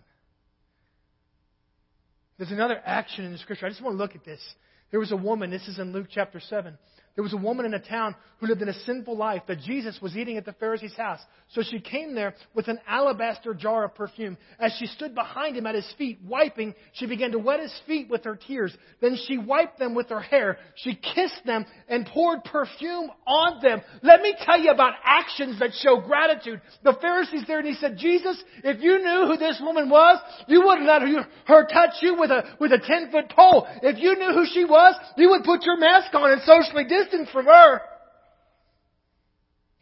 There's 2.37 2.51
another 2.51 2.81
action 2.85 3.25
in 3.25 3.33
the 3.33 3.37
scripture. 3.39 3.65
I 3.65 3.69
just 3.69 3.81
want 3.81 3.95
to 3.95 4.01
look 4.01 4.15
at 4.15 4.23
this. 4.23 4.41
There 4.89 5.01
was 5.01 5.11
a 5.11 5.17
woman, 5.17 5.51
this 5.51 5.67
is 5.67 5.79
in 5.79 5.91
Luke 5.91 6.07
chapter 6.09 6.39
7. 6.39 6.77
There 7.15 7.23
was 7.23 7.33
a 7.33 7.37
woman 7.37 7.65
in 7.65 7.73
a 7.73 7.79
town 7.79 8.15
who 8.39 8.47
lived 8.47 8.61
in 8.61 8.69
a 8.69 8.73
sinful 8.85 9.17
life 9.17 9.43
that 9.47 9.59
Jesus 9.59 9.99
was 10.01 10.15
eating 10.15 10.37
at 10.37 10.45
the 10.45 10.53
Pharisee's 10.53 10.95
house. 10.95 11.19
So 11.49 11.61
she 11.61 11.81
came 11.81 12.15
there 12.15 12.33
with 12.55 12.69
an 12.69 12.79
alabaster 12.87 13.53
jar 13.53 13.83
of 13.83 13.95
perfume. 13.95 14.37
As 14.59 14.73
she 14.79 14.85
stood 14.85 15.13
behind 15.13 15.57
him 15.57 15.67
at 15.67 15.75
his 15.75 15.93
feet, 15.97 16.19
wiping, 16.25 16.73
she 16.93 17.05
began 17.05 17.33
to 17.33 17.39
wet 17.39 17.59
his 17.59 17.73
feet 17.85 18.09
with 18.09 18.23
her 18.23 18.37
tears. 18.37 18.75
Then 19.01 19.17
she 19.27 19.37
wiped 19.37 19.77
them 19.77 19.93
with 19.93 20.07
her 20.09 20.21
hair. 20.21 20.57
She 20.75 20.95
kissed 20.95 21.45
them 21.45 21.65
and 21.89 22.05
poured 22.05 22.45
perfume 22.45 23.11
on 23.27 23.61
them. 23.61 23.81
Let 24.01 24.21
me 24.21 24.33
tell 24.45 24.59
you 24.59 24.71
about 24.71 24.93
actions 25.03 25.59
that 25.59 25.71
show 25.81 25.99
gratitude. 25.99 26.61
The 26.83 26.97
Pharisee's 27.01 27.45
there 27.45 27.59
and 27.59 27.67
he 27.67 27.75
said, 27.75 27.97
Jesus, 27.97 28.41
if 28.63 28.81
you 28.81 28.99
knew 28.99 29.27
who 29.27 29.37
this 29.37 29.59
woman 29.61 29.89
was, 29.89 30.17
you 30.47 30.61
wouldn't 30.65 30.87
let 30.87 31.01
her 31.01 31.67
touch 31.67 32.01
you 32.01 32.17
with 32.17 32.31
a, 32.31 32.55
with 32.59 32.71
a 32.71 32.79
10 32.79 33.11
foot 33.11 33.29
pole. 33.29 33.67
If 33.83 33.99
you 33.99 34.15
knew 34.15 34.33
who 34.33 34.45
she 34.51 34.63
was, 34.63 34.95
you 35.17 35.29
would 35.31 35.43
put 35.43 35.63
your 35.63 35.77
mask 35.77 36.15
on 36.15 36.31
and 36.31 36.41
socially 36.43 36.85
distance 36.85 37.00
distance 37.03 37.29
from 37.31 37.45
her. 37.45 37.81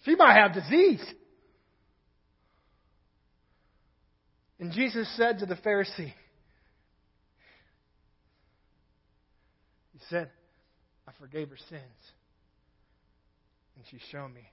She 0.06 0.16
might 0.16 0.36
have 0.36 0.54
disease. 0.54 1.04
And 4.60 4.72
Jesus 4.72 5.08
said 5.16 5.40
to 5.40 5.46
the 5.46 5.56
Pharisee, 5.56 6.14
He 9.94 10.00
said, 10.10 10.30
I 11.08 11.12
forgave 11.20 11.50
her 11.50 11.58
sins. 11.70 11.82
And 13.76 13.86
she 13.90 14.00
showed 14.12 14.30
me 14.30 14.50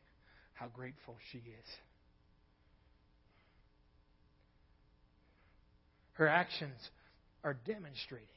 how 0.54 0.66
grateful 0.68 1.16
she 1.32 1.38
is. 1.38 1.68
Her 6.14 6.28
actions 6.28 6.78
are 7.44 7.54
demonstrating. 7.66 8.28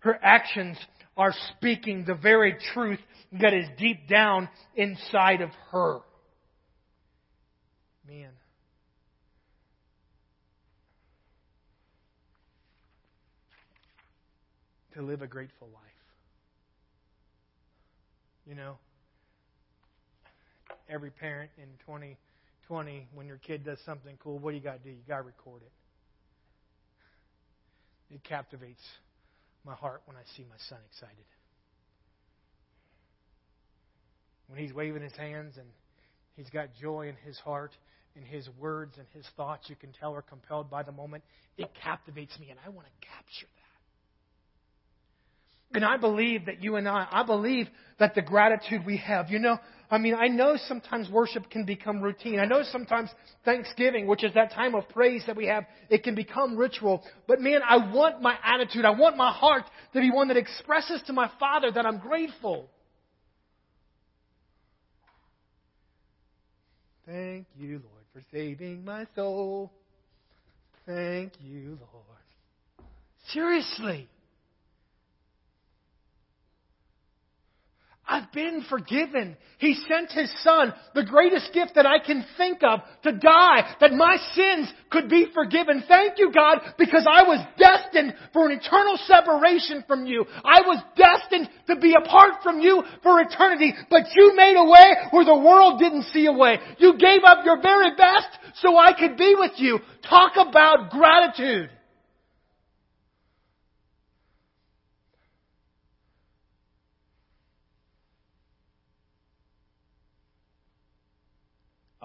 Her 0.00 0.18
actions 0.22 0.78
are 1.16 1.34
speaking 1.56 2.04
the 2.06 2.14
very 2.14 2.56
truth 2.74 2.98
that 3.40 3.54
is 3.54 3.66
deep 3.78 4.08
down 4.08 4.48
inside 4.74 5.40
of 5.40 5.50
her. 5.70 6.00
Man. 8.06 8.30
To 14.94 15.02
live 15.02 15.22
a 15.22 15.26
grateful 15.26 15.68
life. 15.68 15.82
You 18.46 18.54
know, 18.54 18.76
every 20.88 21.10
parent 21.10 21.50
in 21.58 21.64
2020, 21.86 23.08
when 23.14 23.26
your 23.26 23.38
kid 23.38 23.64
does 23.64 23.78
something 23.84 24.16
cool, 24.22 24.38
what 24.38 24.52
do 24.52 24.56
you 24.56 24.62
got 24.62 24.82
to 24.82 24.84
do? 24.84 24.90
You 24.90 25.02
got 25.08 25.18
to 25.18 25.22
record 25.24 25.62
it. 25.62 25.72
It 28.14 28.22
captivates 28.22 28.80
my 29.66 29.74
heart 29.74 30.02
when 30.06 30.16
I 30.16 30.22
see 30.36 30.44
my 30.48 30.56
son 30.68 30.78
excited. 30.90 31.24
When 34.48 34.58
he's 34.60 34.72
waving 34.72 35.02
his 35.02 35.16
hands 35.16 35.56
and 35.56 35.66
he's 36.36 36.48
got 36.50 36.68
joy 36.80 37.08
in 37.08 37.16
his 37.26 37.36
heart 37.38 37.72
and 38.14 38.24
his 38.24 38.48
words 38.58 38.94
and 38.96 39.06
his 39.12 39.26
thoughts, 39.36 39.68
you 39.68 39.76
can 39.76 39.92
tell 39.92 40.14
are 40.14 40.22
compelled 40.22 40.70
by 40.70 40.82
the 40.82 40.92
moment. 40.92 41.24
It 41.58 41.70
captivates 41.82 42.38
me, 42.38 42.50
and 42.50 42.58
I 42.64 42.68
want 42.68 42.86
to 42.86 43.06
capture 43.06 43.48
that. 43.56 43.65
And 45.74 45.84
I 45.84 45.96
believe 45.96 46.46
that 46.46 46.62
you 46.62 46.76
and 46.76 46.88
I, 46.88 47.06
I 47.10 47.22
believe 47.24 47.68
that 47.98 48.14
the 48.14 48.22
gratitude 48.22 48.86
we 48.86 48.98
have, 48.98 49.30
you 49.30 49.38
know, 49.38 49.58
I 49.90 49.98
mean, 49.98 50.14
I 50.14 50.26
know 50.28 50.56
sometimes 50.66 51.08
worship 51.08 51.48
can 51.48 51.64
become 51.64 52.00
routine. 52.00 52.40
I 52.40 52.44
know 52.44 52.62
sometimes 52.70 53.10
Thanksgiving, 53.44 54.06
which 54.06 54.24
is 54.24 54.34
that 54.34 54.52
time 54.52 54.74
of 54.74 54.88
praise 54.88 55.22
that 55.26 55.36
we 55.36 55.46
have, 55.46 55.64
it 55.88 56.02
can 56.02 56.14
become 56.14 56.56
ritual. 56.56 57.04
But 57.28 57.40
man, 57.40 57.60
I 57.66 57.92
want 57.92 58.20
my 58.20 58.36
attitude, 58.42 58.84
I 58.84 58.90
want 58.90 59.16
my 59.16 59.32
heart 59.32 59.64
to 59.92 60.00
be 60.00 60.10
one 60.10 60.28
that 60.28 60.36
expresses 60.36 61.00
to 61.06 61.12
my 61.12 61.30
Father 61.38 61.70
that 61.70 61.86
I'm 61.86 61.98
grateful. 61.98 62.68
Thank 67.06 67.46
you, 67.56 67.80
Lord, 67.84 68.04
for 68.12 68.22
saving 68.32 68.84
my 68.84 69.06
soul. 69.14 69.72
Thank 70.86 71.32
you, 71.40 71.78
Lord. 71.80 72.04
Seriously. 73.28 74.08
I've 78.08 78.30
been 78.30 78.64
forgiven. 78.68 79.36
He 79.58 79.74
sent 79.88 80.12
His 80.12 80.32
Son, 80.42 80.72
the 80.94 81.04
greatest 81.04 81.52
gift 81.52 81.72
that 81.74 81.86
I 81.86 81.98
can 81.98 82.24
think 82.36 82.62
of, 82.62 82.80
to 83.02 83.12
die, 83.12 83.74
that 83.80 83.92
my 83.92 84.16
sins 84.32 84.72
could 84.90 85.08
be 85.08 85.26
forgiven. 85.34 85.82
Thank 85.88 86.18
you, 86.18 86.30
God, 86.32 86.60
because 86.78 87.04
I 87.10 87.24
was 87.24 87.44
destined 87.58 88.14
for 88.32 88.46
an 88.46 88.58
eternal 88.60 88.96
separation 89.06 89.82
from 89.88 90.06
you. 90.06 90.24
I 90.44 90.60
was 90.60 90.82
destined 90.96 91.50
to 91.66 91.76
be 91.76 91.94
apart 91.94 92.44
from 92.44 92.60
you 92.60 92.84
for 93.02 93.20
eternity, 93.20 93.74
but 93.90 94.04
you 94.14 94.36
made 94.36 94.56
a 94.56 94.64
way 94.64 95.08
where 95.10 95.24
the 95.24 95.38
world 95.38 95.80
didn't 95.80 96.04
see 96.12 96.26
a 96.26 96.32
way. 96.32 96.58
You 96.78 96.96
gave 96.98 97.24
up 97.24 97.44
your 97.44 97.60
very 97.60 97.96
best 97.96 98.28
so 98.62 98.76
I 98.76 98.92
could 98.92 99.16
be 99.16 99.34
with 99.36 99.52
you. 99.56 99.80
Talk 100.08 100.34
about 100.36 100.90
gratitude. 100.90 101.70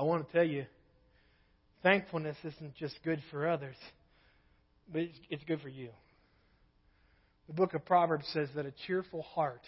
I 0.02 0.04
want 0.04 0.26
to 0.26 0.34
tell 0.34 0.44
you, 0.44 0.66
thankfulness 1.84 2.36
isn't 2.44 2.74
just 2.74 2.96
good 3.04 3.22
for 3.30 3.48
others, 3.48 3.76
but 4.92 5.04
it's 5.30 5.44
good 5.44 5.62
for 5.62 5.70
you. 5.70 5.90
The 7.46 7.54
book 7.54 7.76
of 7.76 7.86
Proverbs 7.86 8.26
says 8.34 8.50
that 8.56 8.66
a 8.66 8.74
cheerful 8.88 9.22
heart 9.22 9.62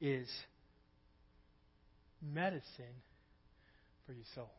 is 0.00 0.28
medicine 2.20 2.64
for 4.04 4.14
your 4.14 4.24
soul. 4.34 4.50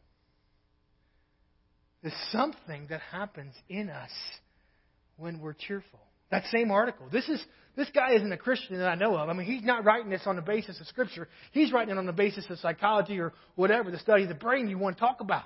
There's 2.02 2.14
something 2.32 2.88
that 2.90 3.02
happens 3.12 3.56
in 3.68 3.90
us 3.90 4.12
when 5.18 5.42
we're 5.42 5.52
cheerful. 5.52 6.00
That 6.34 6.46
same 6.52 6.72
article. 6.72 7.06
This 7.12 7.30
is 7.30 7.40
this 7.76 7.88
guy 7.94 8.14
isn't 8.14 8.32
a 8.32 8.38
Christian 8.38 8.80
that 8.80 8.88
I 8.88 8.96
know 8.96 9.16
of. 9.16 9.30
I 9.30 9.34
mean, 9.34 9.46
he's 9.46 9.64
not 9.64 9.86
writing 9.86 10.10
this 10.10 10.24
on 10.26 10.36
the 10.36 10.42
basis 10.42 10.82
of 10.82 10.88
Scripture. 10.88 11.28
He's 11.52 11.72
writing 11.72 11.92
it 11.94 12.00
on 12.00 12.08
the 12.08 12.12
basis 12.12 12.44
of 12.50 12.58
psychology 12.58 13.20
or 13.20 13.34
whatever, 13.54 13.92
the 13.92 14.00
study 14.00 14.24
of 14.24 14.30
the 14.30 14.36
brain 14.36 14.68
you 14.68 14.80
want 14.80 14.98
to 14.98 15.00
talk 15.00 15.22
about. 15.22 15.44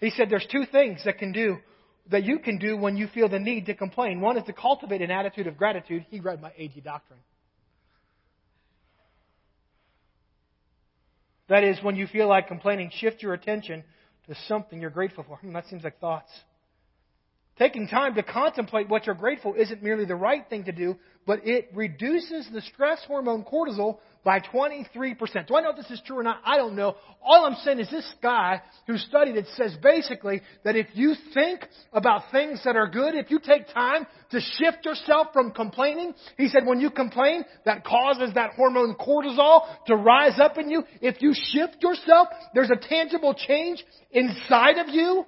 He 0.00 0.10
said 0.10 0.28
there's 0.28 0.46
two 0.52 0.66
things 0.70 1.00
that 1.06 1.16
can 1.16 1.32
do 1.32 1.56
that 2.10 2.24
you 2.24 2.40
can 2.40 2.58
do 2.58 2.76
when 2.76 2.98
you 2.98 3.06
feel 3.06 3.30
the 3.30 3.38
need 3.38 3.64
to 3.66 3.74
complain. 3.74 4.20
One 4.20 4.36
is 4.36 4.44
to 4.44 4.52
cultivate 4.52 5.00
an 5.00 5.10
attitude 5.10 5.46
of 5.46 5.56
gratitude. 5.56 6.04
He 6.10 6.20
read 6.20 6.42
my 6.42 6.52
AG 6.58 6.78
doctrine. 6.82 7.20
That 11.48 11.64
is, 11.64 11.78
when 11.82 11.96
you 11.96 12.06
feel 12.06 12.28
like 12.28 12.48
complaining, 12.48 12.90
shift 12.92 13.22
your 13.22 13.32
attention 13.32 13.82
to 14.28 14.34
something 14.46 14.78
you're 14.78 14.90
grateful 14.90 15.24
for. 15.26 15.38
Hmm, 15.38 15.54
that 15.54 15.68
seems 15.68 15.84
like 15.84 16.00
thoughts. 16.00 16.30
Taking 17.58 17.86
time 17.86 18.16
to 18.16 18.22
contemplate 18.24 18.88
what 18.88 19.06
you're 19.06 19.14
grateful 19.14 19.54
isn't 19.54 19.80
merely 19.80 20.04
the 20.04 20.16
right 20.16 20.44
thing 20.50 20.64
to 20.64 20.72
do, 20.72 20.96
but 21.24 21.46
it 21.46 21.70
reduces 21.72 22.48
the 22.52 22.60
stress 22.60 23.00
hormone 23.06 23.44
cortisol 23.44 23.98
by 24.24 24.40
23%. 24.40 25.46
Do 25.46 25.54
I 25.54 25.60
know 25.60 25.70
if 25.70 25.76
this 25.76 25.90
is 25.90 26.02
true 26.04 26.18
or 26.18 26.22
not? 26.24 26.40
I 26.44 26.56
don't 26.56 26.74
know. 26.74 26.96
All 27.22 27.44
I'm 27.44 27.54
saying 27.62 27.78
is 27.78 27.90
this 27.90 28.12
guy 28.22 28.60
who 28.86 28.96
studied 28.96 29.36
it 29.36 29.46
says 29.54 29.76
basically 29.82 30.40
that 30.64 30.74
if 30.74 30.88
you 30.94 31.14
think 31.32 31.60
about 31.92 32.32
things 32.32 32.60
that 32.64 32.74
are 32.74 32.88
good, 32.88 33.14
if 33.14 33.30
you 33.30 33.38
take 33.38 33.72
time 33.72 34.06
to 34.30 34.40
shift 34.40 34.84
yourself 34.84 35.28
from 35.32 35.52
complaining, 35.52 36.14
he 36.36 36.48
said 36.48 36.66
when 36.66 36.80
you 36.80 36.90
complain, 36.90 37.44
that 37.66 37.84
causes 37.84 38.34
that 38.34 38.54
hormone 38.54 38.96
cortisol 38.96 39.62
to 39.86 39.94
rise 39.94 40.40
up 40.40 40.58
in 40.58 40.70
you. 40.70 40.82
If 41.00 41.22
you 41.22 41.34
shift 41.34 41.82
yourself, 41.82 42.28
there's 42.54 42.70
a 42.70 42.88
tangible 42.88 43.34
change 43.34 43.84
inside 44.10 44.78
of 44.78 44.88
you 44.88 45.24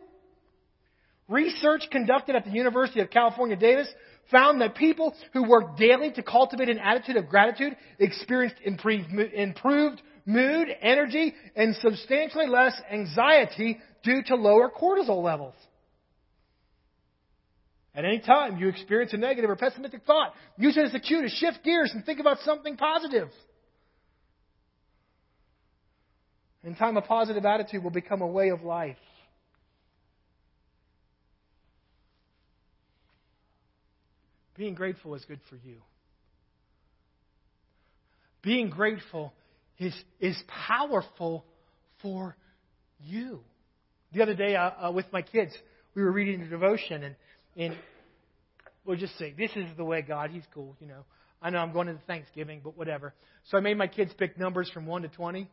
Research 1.29 1.83
conducted 1.91 2.37
at 2.37 2.45
the 2.45 2.53
University 2.53 3.01
of 3.01 3.11
California, 3.11 3.57
Davis 3.57 3.89
found 4.31 4.61
that 4.61 4.75
people 4.75 5.15
who 5.33 5.49
worked 5.49 5.79
daily 5.79 6.13
to 6.13 6.23
cultivate 6.23 6.69
an 6.69 6.79
attitude 6.79 7.17
of 7.17 7.29
gratitude 7.29 7.77
experienced 7.99 8.57
improved 8.65 10.03
mood, 10.25 10.69
energy, 10.81 11.35
and 11.55 11.75
substantially 11.77 12.47
less 12.47 12.75
anxiety 12.91 13.79
due 14.03 14.23
to 14.27 14.37
lower 14.37 14.71
cortisol 14.71 15.23
levels. 15.23 15.55
At 17.95 18.05
any 18.05 18.21
time 18.21 18.59
you 18.59 18.69
experience 18.69 19.13
a 19.15 19.17
negative 19.17 19.49
or 19.49 19.57
pessimistic 19.57 20.03
thought, 20.07 20.35
use 20.59 20.77
it 20.77 20.85
as 20.85 20.95
a 20.95 21.01
cue 21.01 21.23
to 21.23 21.29
shift 21.29 21.65
gears 21.65 21.93
and 21.95 22.05
think 22.05 22.21
about 22.21 22.39
something 22.41 22.77
positive. 22.77 23.31
In 26.63 26.75
time, 26.75 26.97
a 26.97 27.03
positive 27.03 27.45
attitude 27.47 27.83
will 27.83 27.91
become 27.91 28.23
a 28.23 28.27
way 28.27 28.49
of 28.49 28.63
life. 28.63 28.97
Being 34.57 34.75
grateful 34.75 35.15
is 35.15 35.25
good 35.27 35.41
for 35.49 35.57
you. 35.57 35.77
Being 38.43 38.71
grateful 38.71 39.33
is, 39.79 39.95
is 40.21 40.37
powerful 40.69 41.45
for 42.01 42.37
you. 43.01 43.41
The 44.13 44.23
other 44.23 44.35
day, 44.35 44.57
uh, 44.57 44.89
uh, 44.89 44.93
with 44.93 45.07
my 45.13 45.23
kids, 45.23 45.53
we 45.95 46.03
were 46.03 46.13
reading 46.13 46.41
the 46.41 46.47
devotion, 46.47 47.03
and, 47.03 47.17
and 47.57 47.77
we'll 48.85 48.97
just 48.97 49.19
say, 49.19 49.35
This 49.37 49.51
is 49.57 49.67
the 49.77 49.85
way 49.85 50.03
God, 50.03 50.31
He's 50.31 50.45
cool, 50.55 50.77
you 50.81 50.87
know. 50.87 51.05
I 51.43 51.51
know 51.51 51.59
I'm 51.59 51.73
going 51.73 51.89
to 51.89 51.99
Thanksgiving, 52.07 52.61
but 52.63 52.79
whatever. 52.79 53.13
So 53.51 53.59
I 53.59 53.61
made 53.61 53.77
my 53.77 53.87
kids 53.87 54.13
pick 54.17 54.39
numbers 54.39 54.71
from 54.71 54.87
1 54.87 55.03
to 55.03 55.09
20 55.09 55.49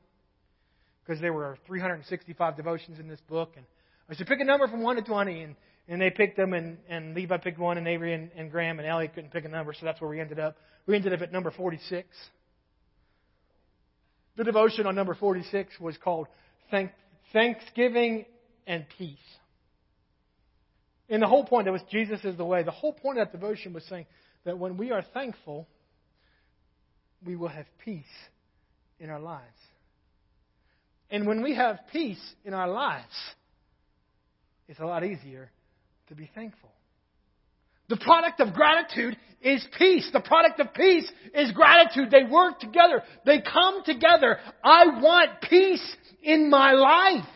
because 1.06 1.20
there 1.22 1.34
were 1.34 1.58
365 1.68 2.56
devotions 2.56 3.00
in 3.00 3.08
this 3.08 3.20
book. 3.28 3.54
And 3.58 3.66
I 4.10 4.16
said, 4.16 4.28
pick 4.28 4.39
a 4.39 4.46
number 4.46 4.68
from 4.68 4.82
1 4.82 4.96
to 4.96 5.02
20. 5.02 5.42
And 5.42 5.56
and 5.88 6.02
they 6.02 6.10
picked 6.10 6.38
them, 6.38 6.54
and, 6.54 6.78
and 6.88 7.13
Levi 7.13 7.38
picked 7.38 7.60
one, 7.60 7.78
and 7.78 7.88
Avery 7.88 8.13
and, 8.13 8.32
and 8.36 8.50
Graham 8.50 8.80
and 8.80 8.88
Ellie 8.88 9.10
couldn't 9.10 9.32
pick 9.32 9.46
a 9.46 9.50
number, 9.50 9.74
so 9.74 9.86
that's 9.86 10.00
where 10.00 10.10
we 10.10 10.19
ended 10.19 10.39
up. 10.39 10.56
We 10.88 10.96
ended 10.96 11.13
up 11.13 11.22
at 11.22 11.32
number 11.32 11.52
46. 11.52 12.08
The 14.36 14.43
devotion 14.43 14.88
on 14.88 14.96
number 14.96 15.13
46 15.13 15.80
was 15.80 15.98
called 15.98 16.28
Thank, 16.72 16.91
Thanksgiving 17.34 18.26
and 18.65 18.86
Peace. 18.98 19.17
And 21.10 21.22
the 21.22 21.28
whole 21.28 21.46
point, 21.46 21.65
that 21.65 21.72
was 21.72 21.82
Jesus 21.91 22.24
is 22.24 22.38
the 22.38 22.46
way. 22.46 22.63
The 22.63 22.72
whole 22.72 22.93
point 22.93 23.19
of 23.19 23.28
that 23.28 23.38
devotion 23.38 23.74
was 23.74 23.84
saying 23.86 24.06
that 24.46 24.58
when 24.58 24.78
we 24.78 24.91
are 24.91 25.04
thankful, 25.13 25.67
we 27.26 27.36
will 27.36 27.50
have 27.50 27.65
peace 27.84 28.06
in 29.00 29.10
our 29.10 29.19
lives. 29.19 29.43
And 31.12 31.28
when 31.28 31.43
we 31.43 31.56
have 31.56 31.80
peace 31.91 32.22
in 32.46 32.54
our 32.54 32.67
lives, 32.67 33.13
it's 34.67 34.80
a 34.80 34.86
lot 34.86 35.04
easier 35.04 35.52
to 36.13 36.21
be 36.21 36.30
thankful. 36.36 36.69
The 37.89 37.97
product 37.97 38.39
of 38.39 38.54
gratitude 38.54 39.17
is 39.41 39.65
peace. 39.78 40.08
The 40.13 40.21
product 40.21 40.60
of 40.60 40.73
peace 40.73 41.12
is 41.34 41.52
gratitude. 41.52 42.12
They 42.12 42.23
work 42.23 42.60
together. 42.60 43.04
They 43.26 43.41
come 43.41 43.84
together. 43.84 44.38
I 44.63 44.99
want 45.02 45.41
peace 45.41 45.95
in 46.21 46.49
my 46.49 46.73
life. 46.73 47.28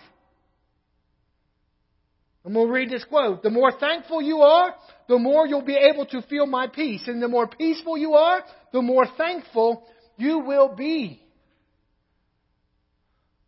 And 2.45 2.55
we'll 2.55 2.67
read 2.67 2.89
this 2.89 3.03
quote. 3.03 3.43
The 3.43 3.49
more 3.49 3.73
thankful 3.77 4.21
you 4.21 4.37
are, 4.37 4.73
the 5.09 5.17
more 5.17 5.45
you'll 5.47 5.65
be 5.65 5.75
able 5.75 6.05
to 6.07 6.21
feel 6.21 6.45
my 6.45 6.67
peace. 6.67 7.01
And 7.07 7.21
the 7.21 7.27
more 7.27 7.47
peaceful 7.47 7.97
you 7.97 8.13
are, 8.13 8.43
the 8.71 8.81
more 8.81 9.05
thankful 9.17 9.85
you 10.17 10.39
will 10.39 10.75
be. 10.75 11.21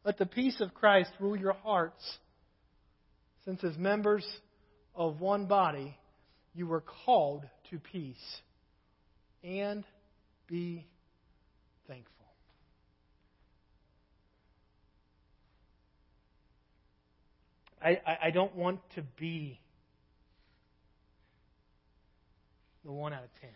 Let 0.03 0.17
the 0.17 0.25
peace 0.25 0.59
of 0.59 0.73
Christ 0.73 1.11
rule 1.19 1.37
your 1.37 1.53
hearts, 1.53 2.17
since 3.45 3.63
as 3.63 3.77
members 3.77 4.25
of 4.99 5.21
one 5.21 5.45
body, 5.45 5.97
you 6.53 6.67
were 6.67 6.83
called 7.05 7.45
to 7.71 7.79
peace. 7.79 8.17
And 9.43 9.85
be 10.47 10.85
thankful. 11.88 12.13
I, 17.81 18.01
I, 18.05 18.17
I 18.23 18.31
don't 18.31 18.53
want 18.53 18.81
to 18.95 19.03
be 19.17 19.57
the 22.83 22.91
one 22.91 23.13
out 23.13 23.23
of 23.23 23.29
ten. 23.39 23.49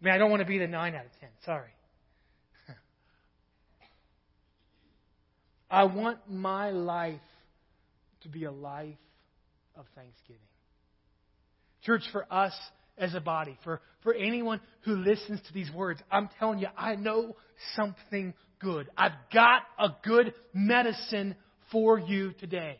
I 0.00 0.04
mean, 0.04 0.14
I 0.14 0.18
don't 0.18 0.30
want 0.30 0.40
to 0.40 0.46
be 0.46 0.56
the 0.58 0.66
nine 0.66 0.94
out 0.94 1.04
of 1.04 1.12
ten. 1.20 1.28
Sorry. 1.44 1.68
I 5.70 5.84
want 5.84 6.18
my 6.30 6.70
life 6.70 7.20
to 8.22 8.28
be 8.28 8.44
a 8.44 8.52
life 8.52 8.96
of 9.76 9.86
thanksgiving. 9.94 10.40
Church, 11.82 12.02
for 12.12 12.26
us 12.32 12.52
as 12.98 13.14
a 13.14 13.20
body, 13.20 13.58
for, 13.64 13.80
for 14.02 14.14
anyone 14.14 14.60
who 14.82 14.96
listens 14.96 15.40
to 15.46 15.52
these 15.52 15.70
words, 15.72 16.00
I'm 16.10 16.28
telling 16.38 16.58
you, 16.58 16.68
I 16.76 16.94
know 16.94 17.36
something 17.74 18.34
good. 18.60 18.88
I've 18.96 19.12
got 19.32 19.62
a 19.78 19.88
good 20.04 20.34
medicine 20.52 21.34
for 21.70 21.98
you 21.98 22.32
today. 22.38 22.78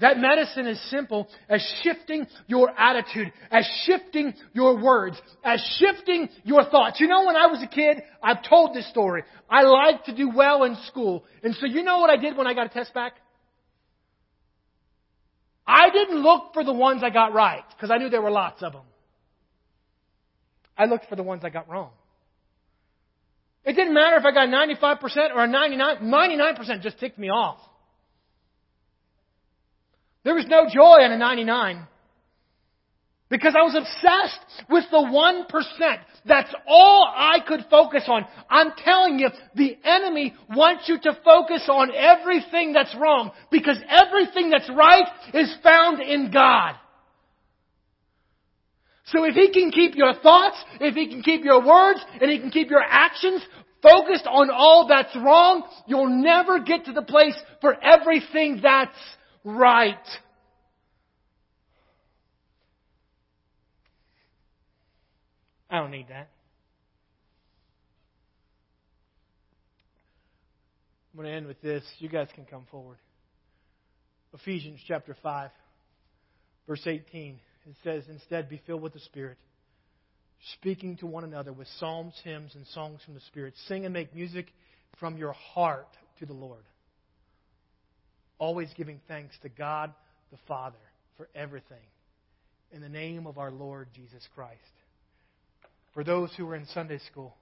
That 0.00 0.18
medicine 0.18 0.68
is 0.68 0.80
simple 0.90 1.28
as 1.48 1.60
shifting 1.82 2.26
your 2.46 2.70
attitude, 2.78 3.32
as 3.50 3.68
shifting 3.84 4.32
your 4.52 4.80
words, 4.80 5.20
as 5.42 5.60
shifting 5.80 6.28
your 6.44 6.64
thoughts. 6.70 7.00
You 7.00 7.08
know, 7.08 7.24
when 7.26 7.34
I 7.34 7.48
was 7.48 7.60
a 7.62 7.66
kid, 7.66 8.02
I've 8.22 8.48
told 8.48 8.76
this 8.76 8.88
story. 8.90 9.24
I 9.50 9.62
liked 9.62 10.06
to 10.06 10.14
do 10.14 10.30
well 10.32 10.62
in 10.62 10.76
school. 10.86 11.24
And 11.42 11.52
so 11.56 11.66
you 11.66 11.82
know 11.82 11.98
what 11.98 12.10
I 12.10 12.16
did 12.16 12.36
when 12.36 12.46
I 12.46 12.54
got 12.54 12.66
a 12.66 12.68
test 12.68 12.94
back? 12.94 13.14
I 15.68 15.90
didn't 15.90 16.22
look 16.22 16.54
for 16.54 16.64
the 16.64 16.72
ones 16.72 17.02
I 17.04 17.10
got 17.10 17.34
right 17.34 17.62
because 17.76 17.90
I 17.90 17.98
knew 17.98 18.08
there 18.08 18.22
were 18.22 18.30
lots 18.30 18.62
of 18.62 18.72
them. 18.72 18.82
I 20.78 20.86
looked 20.86 21.10
for 21.10 21.16
the 21.16 21.22
ones 21.22 21.42
I 21.44 21.50
got 21.50 21.68
wrong. 21.68 21.90
It 23.66 23.74
didn't 23.74 23.92
matter 23.92 24.16
if 24.16 24.24
I 24.24 24.32
got 24.32 24.48
95% 24.48 25.34
or 25.34 25.44
a 25.44 25.46
99, 25.46 25.98
99% 26.00 26.80
just 26.80 26.98
ticked 26.98 27.18
me 27.18 27.28
off. 27.28 27.60
There 30.24 30.34
was 30.34 30.46
no 30.48 30.66
joy 30.72 31.04
in 31.04 31.12
a 31.12 31.18
99. 31.18 31.86
Because 33.30 33.54
I 33.54 33.62
was 33.62 33.74
obsessed 33.74 34.66
with 34.70 34.84
the 34.90 34.96
1%. 34.96 35.98
That's 36.24 36.54
all 36.66 37.12
I 37.14 37.38
could 37.46 37.66
focus 37.70 38.04
on. 38.06 38.24
I'm 38.48 38.72
telling 38.82 39.18
you, 39.18 39.28
the 39.54 39.76
enemy 39.84 40.34
wants 40.48 40.88
you 40.88 40.98
to 41.00 41.18
focus 41.24 41.68
on 41.68 41.90
everything 41.94 42.72
that's 42.72 42.94
wrong 42.98 43.32
because 43.50 43.78
everything 43.88 44.48
that's 44.48 44.70
right 44.70 45.06
is 45.34 45.54
found 45.62 46.00
in 46.00 46.30
God. 46.32 46.76
So 49.06 49.24
if 49.24 49.34
he 49.34 49.50
can 49.52 49.70
keep 49.70 49.94
your 49.94 50.14
thoughts, 50.14 50.56
if 50.80 50.94
he 50.94 51.08
can 51.08 51.22
keep 51.22 51.44
your 51.44 51.64
words, 51.64 52.00
and 52.20 52.30
he 52.30 52.38
can 52.38 52.50
keep 52.50 52.70
your 52.70 52.82
actions 52.82 53.42
focused 53.82 54.26
on 54.26 54.50
all 54.50 54.86
that's 54.88 55.14
wrong, 55.16 55.64
you'll 55.86 56.22
never 56.22 56.60
get 56.60 56.86
to 56.86 56.92
the 56.92 57.02
place 57.02 57.38
for 57.60 57.76
everything 57.82 58.60
that's 58.62 58.90
right. 59.44 59.96
I 65.70 65.78
don't 65.78 65.90
need 65.90 66.08
that. 66.08 66.28
I'm 71.12 71.20
going 71.20 71.28
to 71.30 71.36
end 71.36 71.46
with 71.46 71.60
this. 71.60 71.82
You 71.98 72.08
guys 72.08 72.28
can 72.34 72.44
come 72.44 72.64
forward. 72.70 72.98
Ephesians 74.32 74.80
chapter 74.86 75.16
5, 75.22 75.50
verse 76.66 76.82
18. 76.86 77.38
It 77.66 77.74
says, 77.84 78.04
Instead, 78.08 78.48
be 78.48 78.60
filled 78.66 78.82
with 78.82 78.94
the 78.94 79.00
Spirit, 79.00 79.36
speaking 80.54 80.96
to 80.98 81.06
one 81.06 81.24
another 81.24 81.52
with 81.52 81.68
psalms, 81.78 82.14
hymns, 82.24 82.54
and 82.54 82.66
songs 82.68 83.00
from 83.04 83.14
the 83.14 83.20
Spirit. 83.20 83.54
Sing 83.66 83.84
and 83.84 83.92
make 83.92 84.14
music 84.14 84.46
from 84.98 85.18
your 85.18 85.32
heart 85.32 85.88
to 86.20 86.26
the 86.26 86.32
Lord. 86.32 86.64
Always 88.38 88.68
giving 88.76 89.00
thanks 89.08 89.34
to 89.42 89.48
God 89.48 89.92
the 90.30 90.38
Father 90.46 90.76
for 91.16 91.28
everything. 91.34 91.76
In 92.70 92.80
the 92.80 92.88
name 92.88 93.26
of 93.26 93.38
our 93.38 93.50
Lord 93.50 93.88
Jesus 93.94 94.26
Christ. 94.34 94.60
For 95.94 96.04
those 96.04 96.30
who 96.36 96.48
are 96.48 96.56
in 96.56 96.66
Sunday 96.66 96.98
school, 97.10 97.36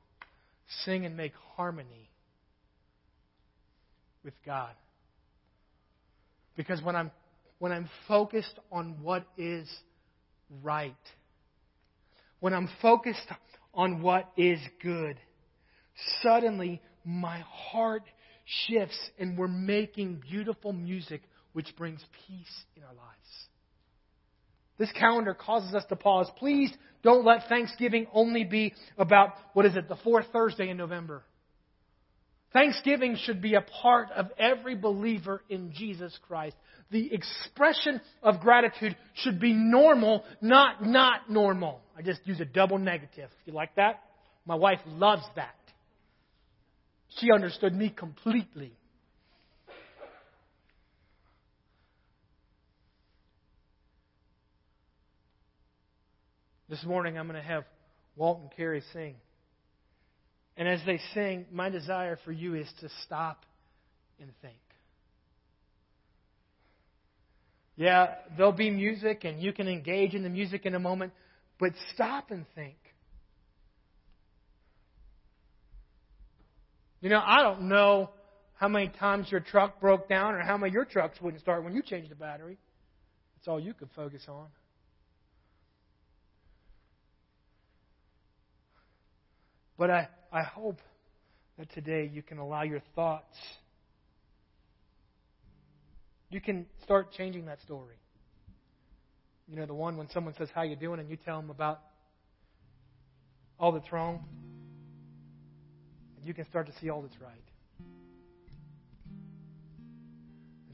sing 0.85 1.05
and 1.05 1.17
make 1.17 1.33
harmony 1.57 2.11
with 4.25 4.35
God. 4.45 4.73
Because 6.57 6.83
when 6.83 6.97
I'm, 6.97 7.11
when 7.59 7.73
I'm 7.73 7.89
focused 8.09 8.59
on 8.73 9.03
what 9.03 9.27
is 9.37 9.69
right, 10.63 10.95
when 12.41 12.55
I'm 12.55 12.69
focused 12.81 13.29
on 13.75 14.03
what 14.03 14.31
is 14.37 14.59
good, 14.83 15.17
suddenly 16.23 16.81
my 17.05 17.41
heart 17.71 18.05
shifts 18.67 18.99
and 19.19 19.37
we're 19.39 19.49
making 19.49 20.23
beautiful 20.29 20.73
music 20.73 21.23
which 21.53 21.75
brings 21.77 22.05
peace 22.27 22.65
in 22.77 22.83
our 22.83 22.95
lives. 22.95 23.47
This 24.79 24.93
calendar 24.93 25.35
causes 25.35 25.75
us 25.75 25.85
to 25.89 25.97
pause. 25.97 26.31
Please 26.39 26.73
don't 27.03 27.25
let 27.25 27.49
Thanksgiving 27.49 28.07
only 28.13 28.45
be 28.45 28.75
about, 28.99 29.31
what 29.53 29.65
is 29.65 29.77
it, 29.77 29.89
the 29.89 29.97
fourth 29.97 30.27
Thursday 30.33 30.69
in 30.69 30.77
November. 30.77 31.23
Thanksgiving 32.53 33.17
should 33.23 33.43
be 33.43 33.55
a 33.55 33.61
part 33.61 34.11
of 34.13 34.27
every 34.39 34.77
believer 34.77 35.43
in 35.49 35.73
Jesus 35.73 36.17
Christ. 36.27 36.57
The 36.91 37.13
expression 37.13 38.01
of 38.23 38.41
gratitude 38.41 38.97
should 39.15 39.41
be 39.41 39.53
normal, 39.53 40.25
not 40.41 40.85
not 40.85 41.29
normal. 41.29 41.81
I 41.99 42.03
just 42.03 42.21
use 42.25 42.41
a 42.41 42.45
double 42.45 42.79
negative. 42.79 43.29
You 43.45 43.53
like 43.53 43.75
that? 43.75 44.01
My 44.47 44.55
wife 44.55 44.79
loves 44.87 45.25
that. 45.35 45.55
She 47.19 47.33
understood 47.33 47.75
me 47.75 47.91
completely. 47.91 48.73
This 56.69 56.83
morning 56.85 57.17
I'm 57.17 57.29
going 57.29 57.41
to 57.41 57.47
have 57.47 57.65
Walt 58.17 58.41
and 58.41 58.51
Carrie 58.57 58.83
sing. 58.93 59.15
And 60.57 60.67
as 60.67 60.81
they 60.87 60.99
sing, 61.15 61.47
my 61.53 61.69
desire 61.69 62.19
for 62.25 62.33
you 62.33 62.55
is 62.55 62.67
to 62.81 62.89
stop 63.05 63.45
and 64.21 64.31
think. 64.43 64.57
Yeah, 67.77 68.15
there'll 68.37 68.53
be 68.53 68.71
music 68.71 69.25
and 69.25 69.41
you 69.41 69.53
can 69.53 69.69
engage 69.69 70.15
in 70.15 70.23
the 70.23 70.31
music 70.31 70.65
in 70.65 70.75
a 70.75 70.79
moment, 70.79 71.13
but 71.61 71.73
stop 71.95 72.31
and 72.31 72.47
think. 72.55 72.77
You 77.03 77.11
know, 77.11 77.23
I 77.25 77.43
don't 77.43 77.69
know 77.69 78.11
how 78.55 78.69
many 78.69 78.89
times 78.89 79.31
your 79.31 79.41
truck 79.41 79.81
broke 79.81 80.09
down 80.09 80.35
or 80.35 80.41
how 80.41 80.57
many 80.57 80.73
your 80.73 80.87
trucks 80.87 81.21
wouldn't 81.21 81.43
start 81.43 81.63
when 81.63 81.75
you 81.75 81.83
changed 81.83 82.11
the 82.11 82.17
battery. 82.17 82.57
That's 83.37 83.49
all 83.49 83.61
you 83.61 83.75
could 83.75 83.91
focus 83.95 84.23
on. 84.27 84.47
But 89.79 89.91
I, 89.91 90.09
I 90.33 90.43
hope 90.43 90.79
that 91.59 91.73
today 91.73 92.11
you 92.13 92.23
can 92.23 92.39
allow 92.39 92.63
your 92.63 92.83
thoughts. 92.95 93.37
You 96.31 96.41
can 96.41 96.67
start 96.83 97.13
changing 97.13 97.47
that 97.47 97.61
story. 97.63 97.97
You 99.49 99.57
know, 99.57 99.67
the 99.67 99.75
one 99.75 99.97
when 99.97 100.09
someone 100.11 100.35
says, 100.37 100.49
How 100.55 100.63
you 100.63 100.77
doing? 100.77 100.99
and 100.99 101.09
you 101.09 101.17
tell 101.17 101.41
them 101.41 101.51
about 101.51 101.81
all 103.59 103.73
that's 103.73 103.91
wrong. 103.93 104.25
And 106.17 106.27
you 106.27 106.35
can 106.35 106.47
start 106.47 106.67
to 106.67 106.73
see 106.81 106.91
all 106.91 107.03
that's 107.03 107.21
right. 107.21 107.33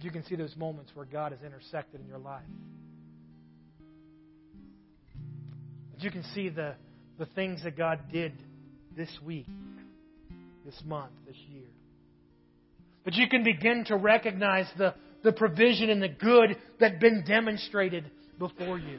You 0.01 0.11
can 0.11 0.25
see 0.25 0.35
those 0.35 0.57
moments 0.57 0.91
where 0.95 1.07
God 1.07 1.31
has 1.31 1.41
intersected 1.47 2.01
in 2.01 2.09
your 2.09 2.19
life. 2.19 2.43
You 5.99 6.11
can 6.11 6.25
see 6.35 6.49
the, 6.49 6.75
the 7.19 7.27
things 7.27 7.63
that 7.63 7.77
God 7.77 8.01
did 8.13 8.33
this 8.97 9.11
week, 9.25 9.47
this 10.65 10.81
month, 10.85 11.13
this 11.27 11.37
year. 11.51 11.69
But 13.05 13.15
you 13.15 13.29
can 13.29 13.43
begin 13.43 13.85
to 13.87 13.97
recognize 13.97 14.67
the, 14.79 14.95
the 15.23 15.33
provision 15.33 15.91
and 15.91 16.03
the 16.03 16.09
good 16.09 16.57
that's 16.79 17.01
been 17.01 17.25
demonstrated 17.27 18.11
before 18.39 18.79
you. 18.79 18.99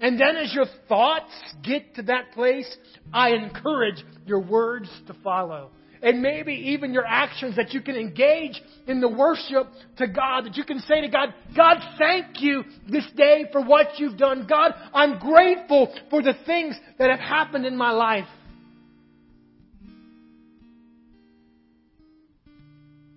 And 0.00 0.20
then 0.20 0.36
as 0.36 0.52
your 0.52 0.66
thoughts 0.88 1.32
get 1.62 1.94
to 1.96 2.02
that 2.02 2.32
place, 2.32 2.76
I 3.12 3.30
encourage 3.30 4.04
your 4.26 4.40
words 4.40 4.88
to 5.06 5.14
follow 5.24 5.70
and 6.04 6.20
maybe 6.20 6.52
even 6.52 6.92
your 6.92 7.06
actions 7.06 7.56
that 7.56 7.72
you 7.72 7.80
can 7.80 7.96
engage 7.96 8.62
in 8.86 9.00
the 9.00 9.08
worship 9.08 9.68
to 9.96 10.06
God, 10.06 10.44
that 10.44 10.54
you 10.54 10.62
can 10.62 10.78
say 10.80 11.00
to 11.00 11.08
God, 11.08 11.32
God, 11.56 11.78
thank 11.98 12.42
you 12.42 12.62
this 12.86 13.06
day 13.16 13.46
for 13.50 13.64
what 13.64 13.98
you've 13.98 14.18
done. 14.18 14.46
God, 14.46 14.74
I'm 14.92 15.18
grateful 15.18 15.92
for 16.10 16.22
the 16.22 16.34
things 16.44 16.76
that 16.98 17.08
have 17.08 17.20
happened 17.20 17.64
in 17.64 17.74
my 17.74 17.90
life. 17.90 18.28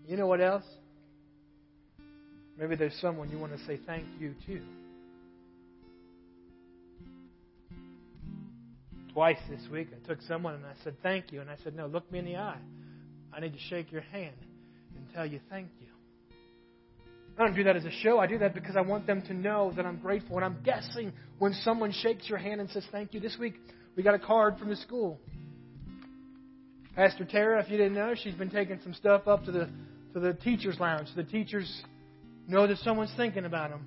You 0.08 0.16
know 0.16 0.28
what 0.28 0.40
else? 0.40 0.64
Maybe 2.58 2.78
there's 2.78 2.98
someone 3.02 3.30
you 3.30 3.38
want 3.38 3.52
to 3.52 3.66
say 3.66 3.78
thank 3.86 4.06
you 4.18 4.34
to. 4.46 4.62
Twice 9.12 9.38
this 9.50 9.62
week, 9.70 9.90
I 9.92 10.08
took 10.08 10.22
someone 10.22 10.54
and 10.54 10.66
I 10.66 10.74
said 10.86 10.96
thank 11.04 11.34
you. 11.34 11.42
And 11.42 11.50
I 11.50 11.58
said, 11.66 11.76
No, 11.76 11.88
look 11.88 12.10
me 12.10 12.20
in 12.20 12.26
the 12.26 12.38
eye. 12.38 12.62
I 13.38 13.40
need 13.40 13.54
to 13.54 13.60
shake 13.70 13.92
your 13.92 14.02
hand 14.02 14.36
and 14.96 15.06
tell 15.14 15.24
you 15.24 15.40
thank 15.48 15.68
you. 15.80 15.88
I 17.38 17.46
don't 17.46 17.56
do 17.56 17.64
that 17.66 17.76
as 17.76 17.86
a 17.86 17.92
show. 17.92 18.18
I 18.18 18.26
do 18.26 18.40
that 18.40 18.56
because 18.56 18.76
I 18.76 18.82
want 18.82 19.06
them 19.06 19.22
to 19.28 19.34
know 19.36 19.72
that 19.76 19.86
I'm 19.86 19.98
grateful. 19.98 20.38
And 20.38 20.46
I'm 20.46 20.58
guessing 20.64 21.14
when 21.38 21.54
someone 21.54 21.92
shakes 21.92 22.28
your 22.28 22.40
hand 22.40 22.62
and 22.62 22.70
says 22.72 22.84
thank 22.92 23.14
you. 23.14 23.20
This 23.20 23.38
week, 23.40 23.54
we 23.96 24.02
got 24.02 24.16
a 24.16 24.20
card 24.20 24.58
from 24.58 24.70
the 24.70 24.76
school. 24.76 25.20
Pastor 26.96 27.26
Tara, 27.26 27.62
if 27.64 27.70
you 27.70 27.78
didn't 27.78 27.94
know, 27.94 28.16
she's 28.16 28.34
been 28.34 28.50
taking 28.50 28.80
some 28.82 28.96
stuff 28.96 29.28
up 29.28 29.46
to 29.46 29.52
the 29.52 29.70
to 30.16 30.20
the 30.20 30.34
teacher's 30.34 30.80
lounge. 30.80 31.10
The 31.16 31.24
teachers 31.24 31.84
know 32.48 32.66
that 32.66 32.80
someone's 32.80 33.14
thinking 33.16 33.46
about 33.46 33.70
them. 33.70 33.86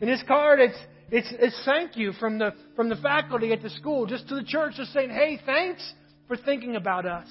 In 0.00 0.06
this 0.06 0.22
card, 0.28 0.60
it's 0.60 0.78
it's, 1.10 1.28
it's 1.32 1.60
thank 1.64 1.96
you 1.96 2.12
from 2.12 2.38
the 2.38 2.52
from 2.76 2.88
the 2.88 2.96
faculty 2.96 3.52
at 3.52 3.62
the 3.62 3.70
school, 3.70 4.06
just 4.06 4.28
to 4.28 4.36
the 4.36 4.44
church, 4.44 4.74
just 4.76 4.92
saying, 4.92 5.10
"Hey, 5.10 5.40
thanks 5.44 5.92
for 6.28 6.36
thinking 6.36 6.76
about 6.76 7.04
us." 7.04 7.26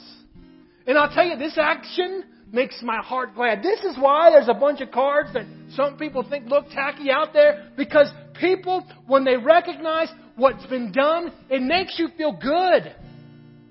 And 0.88 0.98
I'll 0.98 1.10
tell 1.10 1.26
you, 1.26 1.38
this 1.38 1.58
action 1.58 2.24
makes 2.52 2.82
my 2.82 2.98
heart 2.98 3.36
glad. 3.36 3.64
This 3.64 3.80
is 3.82 3.98
why 3.98 4.32
there's 4.32 4.48
a 4.48 4.54
bunch 4.54 4.82
of 4.82 4.92
cards 4.92 5.34
that 5.34 5.46
some 5.72 5.98
people 5.98 6.28
think 6.28 6.48
look 6.48 6.70
tacky 6.70 7.12
out 7.12 7.34
there 7.34 7.72
because 7.76 8.08
people, 8.40 8.86
when 9.08 9.24
they 9.24 9.36
recognize 9.36 10.10
what's 10.36 10.66
been 10.68 10.92
done, 10.92 11.34
it 11.50 11.62
makes 11.62 11.98
you 11.98 12.10
feel 12.18 12.32
good. 12.32 12.96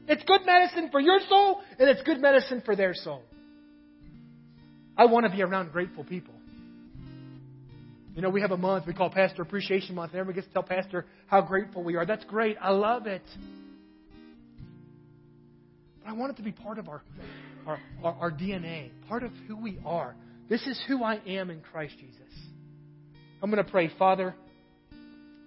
It's 0.06 0.22
good 0.24 0.44
medicine 0.44 0.90
for 0.90 1.00
your 1.00 1.18
soul 1.28 1.62
and 1.78 1.88
it's 1.88 2.02
good 2.02 2.20
medicine 2.20 2.62
for 2.64 2.76
their 2.76 2.94
soul. 2.94 3.22
I 4.96 5.06
want 5.06 5.24
to 5.26 5.32
be 5.32 5.42
around 5.42 5.72
grateful 5.72 6.04
people. 6.04 6.34
You 8.14 8.22
know, 8.22 8.30
we 8.30 8.42
have 8.42 8.52
a 8.52 8.56
month 8.56 8.86
we 8.86 8.94
call 8.94 9.10
Pastor 9.10 9.42
Appreciation 9.42 9.96
Month, 9.96 10.12
and 10.12 10.20
everybody 10.20 10.40
gets 10.40 10.46
to 10.46 10.52
tell 10.52 10.62
Pastor 10.62 11.04
how 11.26 11.40
grateful 11.40 11.82
we 11.82 11.96
are. 11.96 12.06
That's 12.06 12.24
great. 12.24 12.56
I 12.60 12.70
love 12.70 13.08
it. 13.08 13.22
I 16.06 16.12
want 16.12 16.32
it 16.32 16.36
to 16.36 16.42
be 16.42 16.52
part 16.52 16.78
of 16.78 16.88
our, 16.88 17.02
our, 17.66 17.78
our, 18.02 18.12
our 18.14 18.30
DNA, 18.30 18.90
part 19.08 19.22
of 19.22 19.32
who 19.48 19.56
we 19.56 19.78
are. 19.84 20.14
This 20.48 20.66
is 20.66 20.80
who 20.86 21.02
I 21.02 21.20
am 21.26 21.50
in 21.50 21.60
Christ 21.60 21.94
Jesus. 21.98 22.20
I'm 23.42 23.50
going 23.50 23.64
to 23.64 23.70
pray, 23.70 23.90
Father, 23.98 24.34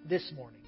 this 0.07 0.31
morning. 0.35 0.59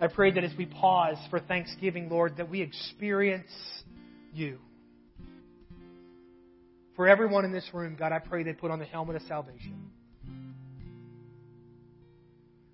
I 0.00 0.06
pray 0.06 0.30
that 0.30 0.42
as 0.42 0.52
we 0.56 0.64
pause 0.64 1.18
for 1.28 1.40
Thanksgiving, 1.40 2.08
Lord, 2.08 2.38
that 2.38 2.48
we 2.48 2.62
experience 2.62 3.50
you. 4.32 4.58
For 6.96 7.06
everyone 7.06 7.44
in 7.44 7.52
this 7.52 7.68
room, 7.74 7.96
God, 7.98 8.12
I 8.12 8.18
pray 8.18 8.42
they 8.42 8.54
put 8.54 8.70
on 8.70 8.78
the 8.78 8.86
helmet 8.86 9.16
of 9.16 9.22
salvation. 9.22 9.90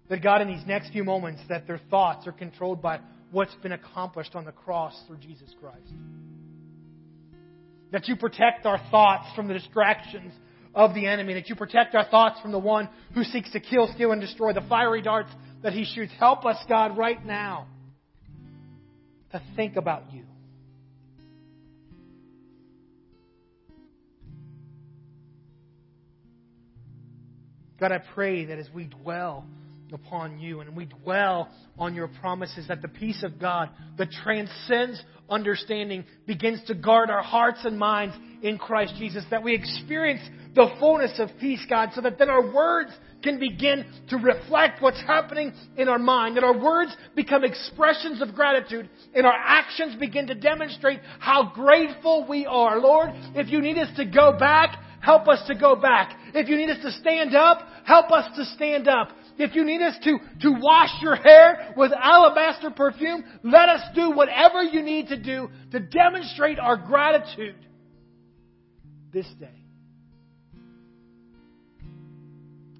That 0.09 0.23
God, 0.23 0.41
in 0.41 0.49
these 0.49 0.65
next 0.67 0.93
few 0.93 1.03
moments, 1.03 1.43
that 1.49 1.67
their 1.67 1.81
thoughts 1.91 2.29
are 2.29 2.33
controlled 2.33 2.81
by 2.81 3.01
what's 3.31 3.55
been 3.57 3.73
accomplished 3.73 4.35
on 4.35 4.45
the 4.45 4.53
cross 4.53 4.99
through 5.07 5.19
Jesus 5.19 5.53
Christ. 5.61 5.93
That 7.93 8.09
you 8.09 8.17
protect 8.17 8.67
our 8.67 8.81
thoughts 8.91 9.29
from 9.35 9.49
the 9.49 9.55
distractions 9.55 10.33
of 10.75 10.95
the 10.95 11.07
enemy. 11.07 11.35
That 11.35 11.49
you 11.49 11.55
protect 11.55 11.95
our 11.95 12.05
thoughts 12.05 12.41
from 12.41 12.53
the 12.53 12.59
one 12.59 12.89
who 13.15 13.25
seeks 13.25 13.51
to 13.53 13.61
kill, 13.61 13.91
steal, 13.95 14.13
and 14.13 14.21
destroy, 14.21 14.53
the 14.53 14.65
fiery 14.69 15.03
darts 15.03 15.31
that 15.63 15.73
he 15.73 15.85
shoots. 15.85 16.13
Help 16.19 16.45
us, 16.45 16.57
God, 16.69 16.97
right 16.99 17.25
now 17.25 17.67
to 19.33 19.43
think 19.57 19.77
about 19.77 20.13
you. 20.13 20.25
God, 27.79 27.93
I 27.93 27.99
pray 27.99 28.47
that 28.47 28.59
as 28.59 28.69
we 28.75 28.85
dwell 28.85 29.45
upon 29.93 30.39
you 30.39 30.61
and 30.61 30.77
we 30.77 30.87
dwell 30.87 31.49
on 31.79 31.95
your 31.95 32.09
promises, 32.09 32.67
that 32.69 32.83
the 32.83 32.89
peace 32.89 33.23
of 33.23 33.39
God 33.39 33.71
that 33.99 34.11
transcends 34.11 35.03
understanding 35.29 36.05
begins 36.27 36.63
to 36.67 36.75
guard 36.75 37.11
our 37.11 37.23
hearts 37.23 37.61
and 37.65 37.79
minds 37.79 38.15
in 38.43 38.59
Christ 38.59 38.95
Jesus, 38.99 39.25
that 39.31 39.43
we 39.43 39.55
experience 39.55 40.21
the 40.55 40.69
fullness 40.79 41.19
of 41.19 41.31
peace, 41.41 41.65
God, 41.69 41.91
so 41.95 42.01
that 42.01 42.19
then 42.19 42.31
our 42.31 42.53
words 42.53 42.91
can 43.23 43.39
begin 43.39 43.85
to 44.09 44.17
reflect 44.17 44.81
what's 44.81 45.01
happening 45.03 45.53
in 45.77 45.89
our 45.89 45.99
mind, 45.99 46.37
that 46.37 46.45
our 46.45 46.59
words 46.59 46.97
become 47.15 47.45
expressions 47.45 48.23
of 48.23 48.35
gratitude, 48.35 48.89
and 49.15 49.27
our 49.27 49.35
actions 49.35 49.97
begin 49.97 50.27
to 50.29 50.35
demonstrate 50.35 51.01
how 51.19 51.53
grateful 51.55 52.27
we 52.29 52.47
are. 52.47 52.79
Lord, 52.79 53.11
if 53.35 53.51
you 53.51 53.61
need 53.61 53.79
us 53.79 53.95
to 53.97 54.05
go 54.05 54.39
back, 54.39 54.79
help 55.01 55.29
us 55.29 55.43
to 55.49 55.55
go 55.55 55.77
back. 55.77 56.17
If 56.35 56.49
you 56.49 56.57
need 56.57 56.71
us 56.71 56.83
to 56.83 56.93
stand 56.93 57.35
up, 57.35 57.67
help 57.85 58.11
us 58.11 58.37
to 58.37 58.45
stand 58.55 58.89
up. 58.89 59.09
If 59.39 59.55
you 59.55 59.65
need 59.65 59.83
us 59.83 59.95
to, 60.05 60.19
to 60.43 60.53
wash 60.61 60.91
your 61.03 61.17
hair 61.17 61.75
with 61.77 61.93
alabaster 61.93 62.71
perfume, 62.71 63.25
let 63.43 63.69
us 63.69 63.83
do 63.95 64.13
whatever 64.13 64.63
you 64.63 64.83
need 64.83 65.09
to 65.09 65.23
do 65.23 65.49
to 65.73 65.81
demonstrate 65.81 66.59
our 66.59 66.77
gratitude 66.77 67.57
this 69.13 69.27
day. 69.39 69.63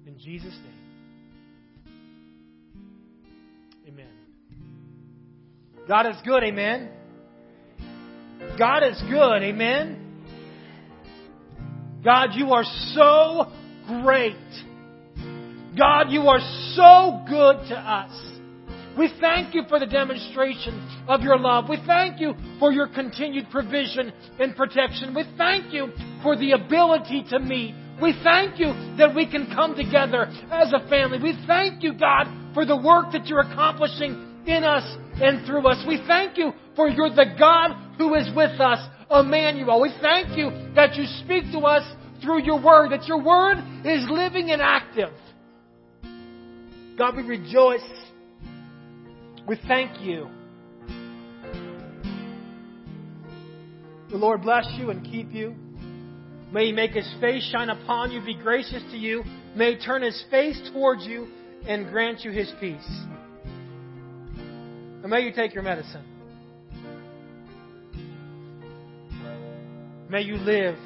In 0.05 0.17
Jesus' 0.19 0.53
name. 0.53 0.73
Amen. 3.87 4.13
God 5.87 6.07
is 6.07 6.15
good, 6.25 6.43
amen. 6.43 6.89
God 8.57 8.83
is 8.83 9.01
good, 9.09 9.43
amen. 9.43 10.03
God, 12.03 12.29
you 12.33 12.51
are 12.51 12.63
so 12.93 13.51
great. 14.01 14.35
God, 15.77 16.09
you 16.09 16.21
are 16.27 16.39
so 16.75 17.23
good 17.27 17.67
to 17.69 17.75
us. 17.75 18.37
We 18.97 19.11
thank 19.21 19.53
you 19.53 19.61
for 19.69 19.79
the 19.79 19.85
demonstration 19.85 21.05
of 21.07 21.21
your 21.21 21.37
love. 21.37 21.65
We 21.69 21.77
thank 21.85 22.19
you 22.19 22.33
for 22.59 22.71
your 22.71 22.87
continued 22.87 23.45
provision 23.51 24.11
and 24.39 24.55
protection. 24.55 25.13
We 25.13 25.23
thank 25.37 25.71
you 25.71 25.89
for 26.23 26.35
the 26.35 26.53
ability 26.53 27.25
to 27.29 27.39
meet. 27.39 27.75
We 28.01 28.15
thank 28.23 28.59
you 28.59 28.73
that 28.97 29.13
we 29.15 29.29
can 29.29 29.53
come 29.53 29.75
together 29.75 30.23
as 30.51 30.73
a 30.73 30.87
family. 30.89 31.19
We 31.21 31.37
thank 31.45 31.83
you, 31.83 31.93
God, 31.93 32.25
for 32.55 32.65
the 32.65 32.75
work 32.75 33.11
that 33.11 33.27
you're 33.27 33.41
accomplishing 33.41 34.43
in 34.47 34.63
us 34.63 34.83
and 35.21 35.45
through 35.45 35.67
us. 35.67 35.83
We 35.87 36.01
thank 36.07 36.37
you 36.37 36.53
for 36.75 36.89
you're 36.89 37.09
the 37.09 37.35
God 37.37 37.75
who 37.97 38.15
is 38.15 38.29
with 38.35 38.59
us, 38.59 38.79
Emmanuel. 39.11 39.81
We 39.81 39.93
thank 40.01 40.37
you 40.37 40.49
that 40.73 40.95
you 40.95 41.05
speak 41.23 41.51
to 41.51 41.59
us 41.59 41.83
through 42.23 42.43
your 42.43 42.61
word, 42.61 42.91
that 42.91 43.07
your 43.07 43.21
word 43.21 43.57
is 43.85 44.05
living 44.09 44.49
and 44.49 44.61
active. 44.61 45.09
God, 46.97 47.15
we 47.15 47.21
rejoice. 47.21 47.81
We 49.47 49.57
thank 49.67 50.01
you. 50.01 50.27
The 54.09 54.17
Lord 54.17 54.41
bless 54.41 54.65
you 54.77 54.89
and 54.89 55.05
keep 55.05 55.31
you. 55.31 55.55
May 56.51 56.67
he 56.67 56.71
make 56.71 56.91
his 56.91 57.07
face 57.21 57.47
shine 57.51 57.69
upon 57.69 58.11
you, 58.11 58.21
be 58.21 58.33
gracious 58.33 58.81
to 58.91 58.97
you. 58.97 59.23
May 59.55 59.75
he 59.75 59.79
turn 59.79 60.01
his 60.01 60.23
face 60.31 60.59
towards 60.73 61.05
you 61.05 61.27
and 61.67 61.87
grant 61.89 62.21
you 62.21 62.31
his 62.31 62.51
peace. 62.59 62.87
And 64.37 65.09
may 65.09 65.21
you 65.21 65.31
take 65.33 65.53
your 65.53 65.63
medicine. 65.63 66.03
May 70.09 70.21
you 70.21 70.37
live 70.37 70.77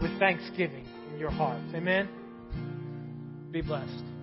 with 0.00 0.16
thanksgiving 0.18 0.86
in 1.12 1.18
your 1.18 1.30
heart. 1.30 1.62
Amen. 1.74 2.08
Be 3.50 3.62
blessed. 3.62 4.13